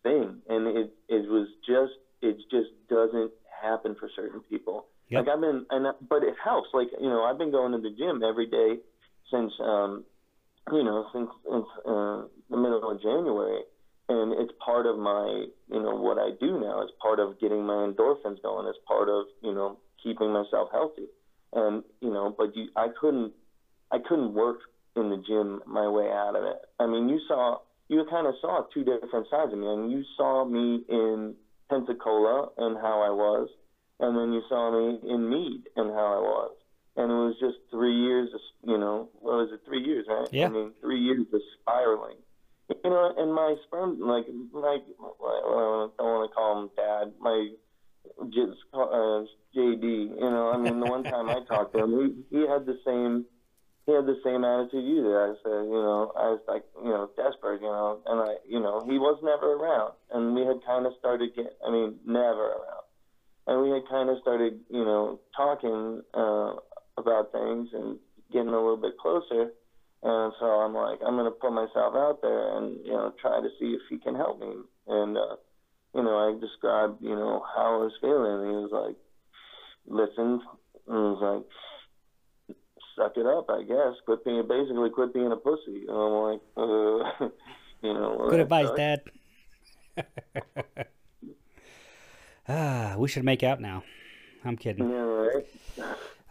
[0.02, 4.86] thing, and it it was just it just doesn't happen for certain people.
[5.08, 5.26] Yep.
[5.26, 6.68] Like I've been, and but it helps.
[6.72, 8.80] Like you know, I've been going to the gym every day
[9.30, 10.04] since um,
[10.70, 13.62] you know since, since uh, the middle of January,
[14.08, 16.82] and it's part of my you know what I do now.
[16.82, 18.66] It's part of getting my endorphins going.
[18.68, 21.06] It's part of you know keeping myself healthy,
[21.52, 23.32] and you know, but you, I couldn't
[23.90, 24.58] I couldn't work
[24.96, 26.58] in the gym my way out of it.
[26.78, 27.58] I mean, you saw
[27.88, 31.34] you kind of saw two different sides of me, and you saw me in
[31.68, 33.48] Pensacola and how I was,
[34.00, 36.52] and then you saw me in Meade and how I was,
[36.96, 38.30] and it was just three years.
[38.64, 39.60] You know, what was it?
[39.66, 40.21] Three years, right?
[40.32, 40.46] Yeah.
[40.46, 42.16] I mean, three years of spiraling.
[42.68, 47.12] You know, and my sperm, like, like, I don't want to call him dad.
[47.20, 47.50] My
[48.30, 49.24] just uh,
[49.54, 49.82] JD.
[49.82, 52.78] You know, I mean, the one time I talked to him, he, he had the
[52.86, 53.26] same
[53.86, 55.16] he had the same attitude you did.
[55.16, 58.60] I said, you know, I was like, you know, desperate, you know, and I, you
[58.60, 62.62] know, he was never around, and we had kind of started get, I mean, never
[62.62, 62.86] around,
[63.48, 66.54] and we had kind of started, you know, talking uh,
[66.96, 67.98] about things and
[68.32, 69.50] getting a little bit closer,
[70.02, 73.48] and so I'm like, I'm gonna put myself out there and you know try to
[73.58, 75.36] see if he can help me, and uh,
[75.92, 78.96] you know, I described, you know, how I was feeling, and he was like,
[79.90, 80.40] listened,
[80.86, 81.46] and was like
[82.96, 83.94] suck it up, I guess.
[84.04, 85.86] Quit being basically quit being a pussy.
[85.88, 87.28] And I'm like, uh,
[87.82, 88.26] you know.
[88.30, 88.78] Good advice, sucks.
[88.78, 89.02] Dad.
[92.48, 93.84] ah, we should make out now.
[94.44, 94.88] I'm kidding.
[94.88, 95.46] Yeah, right.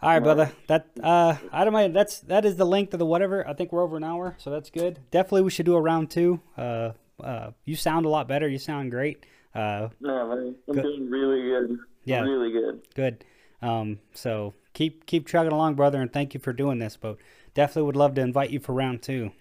[0.02, 0.50] All right, brother.
[0.66, 1.94] That uh, I don't mind.
[1.94, 3.46] That's that is the length of the whatever.
[3.46, 4.98] I think we're over an hour, so that's good.
[5.12, 6.40] Definitely, we should do a round two.
[6.58, 6.90] Uh,
[7.22, 8.48] uh, you sound a lot better.
[8.48, 9.24] You sound great.
[9.54, 11.78] Uh, no, man, I'm doing really good.
[12.04, 12.82] Yeah, really good.
[12.94, 13.24] Good.
[13.62, 16.96] Um, so keep keep chugging along, brother, and thank you for doing this.
[16.96, 17.16] But
[17.54, 19.32] definitely would love to invite you for round two.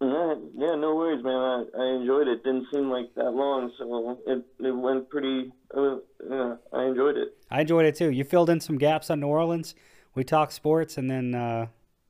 [0.00, 1.34] Yeah, yeah, no worries, man.
[1.34, 2.42] I, I enjoyed it.
[2.42, 5.52] Didn't seem like that long, so it it went pretty.
[5.76, 5.96] Uh,
[6.28, 7.36] yeah, I enjoyed it.
[7.50, 8.10] I enjoyed it too.
[8.10, 9.74] You filled in some gaps on New Orleans.
[10.14, 11.66] We talked sports, and then uh,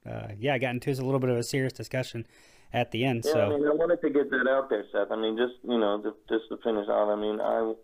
[0.08, 2.26] uh, yeah, I got into a little bit of a serious discussion
[2.72, 3.24] at the end.
[3.24, 5.10] Yeah, so I mean, I wanted to get that out there, Seth.
[5.10, 7.08] I mean, just you know, to, just to finish off.
[7.08, 7.74] I mean, I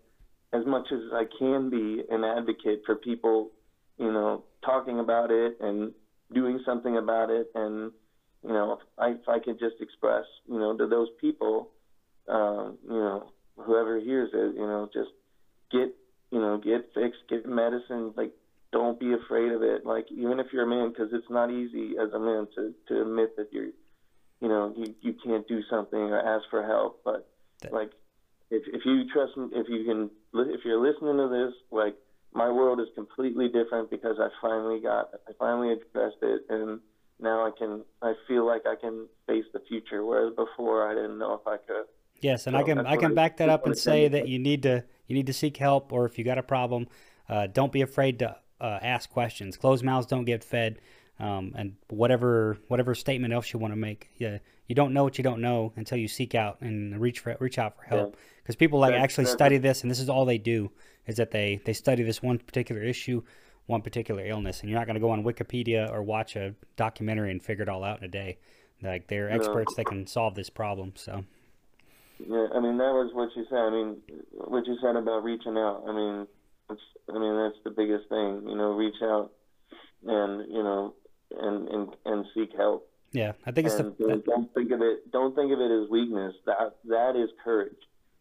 [0.53, 3.51] as much as I can be an advocate for people
[3.97, 5.93] you know, talking about it and
[6.33, 7.49] doing something about it.
[7.55, 7.91] And,
[8.43, 11.69] you know, if I, if I could just express, you know, to those people,
[12.27, 15.09] uh, you know, whoever hears it, you know, just
[15.71, 15.95] get,
[16.31, 18.13] you know, get fixed, get medicine.
[18.15, 18.33] Like,
[18.71, 19.85] don't be afraid of it.
[19.85, 23.01] Like, even if you're a man, because it's not easy as a man to, to
[23.01, 23.71] admit that you're,
[24.41, 27.01] you know, you, you can't do something or ask for help.
[27.03, 27.27] But,
[27.71, 27.91] like,
[28.51, 30.09] if, if you trust, me, if you can,
[30.53, 31.95] if you're listening to this, like,
[32.33, 36.79] my world is completely different because I finally got, I finally addressed it, and
[37.19, 41.17] now I can I feel like I can face the future, whereas before I didn't
[41.17, 41.85] know if I could.
[42.21, 44.63] Yes, and so I can I can back that up and say that you need
[44.63, 46.87] to you need to seek help, or if you got a problem,
[47.29, 49.57] uh, don't be afraid to uh, ask questions.
[49.57, 50.79] Closed mouths don't get fed,
[51.19, 54.37] um, and whatever whatever statement else you want to make, yeah,
[54.67, 57.57] you don't know what you don't know until you seek out and reach for reach
[57.57, 58.17] out for help.
[58.41, 58.59] Because yeah.
[58.59, 60.71] people like actually study this, and this is all they do
[61.07, 63.23] is that they they study this one particular issue,
[63.65, 67.31] one particular illness, and you're not going to go on Wikipedia or watch a documentary
[67.31, 68.37] and figure it all out in a day.
[68.83, 69.75] Like they're experts, no.
[69.77, 70.93] they can solve this problem.
[70.95, 71.23] So.
[72.19, 73.57] Yeah, I mean that was what you said.
[73.57, 73.97] I mean,
[74.33, 75.83] what you said about reaching out.
[75.87, 76.27] I mean,
[76.69, 78.47] it's, I mean that's the biggest thing.
[78.47, 79.31] You know, reach out
[80.05, 80.93] and you know
[81.31, 82.89] and and and seek help.
[83.11, 84.07] Yeah, I think it's and the.
[84.07, 85.11] Don't, don't think of it.
[85.11, 86.35] Don't think of it as weakness.
[86.45, 87.77] That that is courage.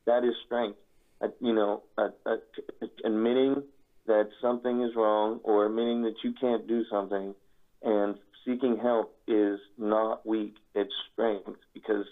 [0.06, 0.78] That is strength.
[1.20, 2.36] Uh, you know, uh, uh,
[3.04, 3.62] admitting
[4.06, 7.34] that something is wrong or admitting that you can't do something
[7.82, 10.56] and seeking help is not weak.
[10.74, 12.04] It's strength because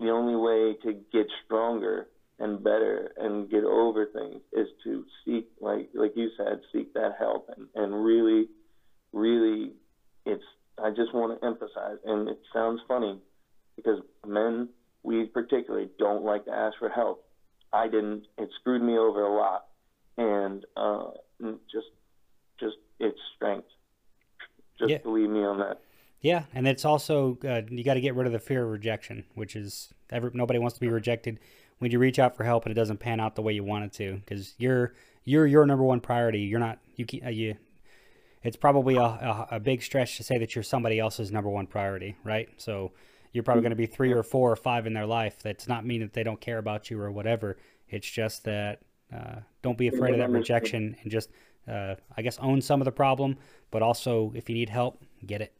[0.00, 2.08] the only way to get stronger
[2.38, 7.16] and better and get over things is to seek, like like you said, seek that
[7.18, 8.48] help and and really,
[9.12, 9.72] really,
[10.26, 10.44] it's.
[10.78, 13.18] I just want to emphasize, and it sounds funny
[13.76, 14.68] because men,
[15.02, 17.24] we particularly don't like to ask for help.
[17.72, 18.26] I didn't.
[18.36, 19.66] It screwed me over a lot,
[20.18, 21.86] and uh, just,
[22.60, 23.68] just it's strength.
[24.78, 24.98] Just yeah.
[24.98, 25.80] believe me on that.
[26.20, 29.24] Yeah, and it's also uh, you got to get rid of the fear of rejection,
[29.34, 31.38] which is every, nobody wants to be rejected
[31.78, 33.84] when you reach out for help and it doesn't pan out the way you want
[33.84, 34.94] it to because you're
[35.24, 36.40] you're your number one priority.
[36.40, 37.56] You're not you uh, you.
[38.46, 41.66] It's probably a, a, a big stretch to say that you're somebody else's number one
[41.66, 42.48] priority, right?
[42.58, 42.92] So
[43.32, 45.42] you're probably going to be three or four or five in their life.
[45.42, 47.56] That's not mean that they don't care about you or whatever.
[47.88, 48.80] It's just that
[49.12, 51.30] uh, don't be afraid of that rejection and just
[51.68, 53.36] uh, I guess own some of the problem,
[53.72, 55.56] but also if you need help, get it.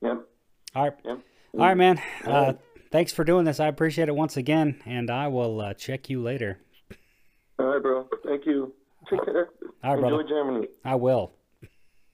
[0.00, 0.26] Yep.
[0.74, 0.94] All right.
[1.04, 1.18] Yep.
[1.54, 2.00] All right, man.
[2.24, 2.54] Uh,
[2.90, 3.60] thanks for doing this.
[3.60, 6.58] I appreciate it once again, and I will uh, check you later.
[7.58, 8.08] All right, bro.
[8.24, 8.72] Thank you.
[9.10, 9.50] Take care.
[9.84, 10.28] All right, Enjoy brother.
[10.28, 10.68] Germany.
[10.84, 11.32] I will.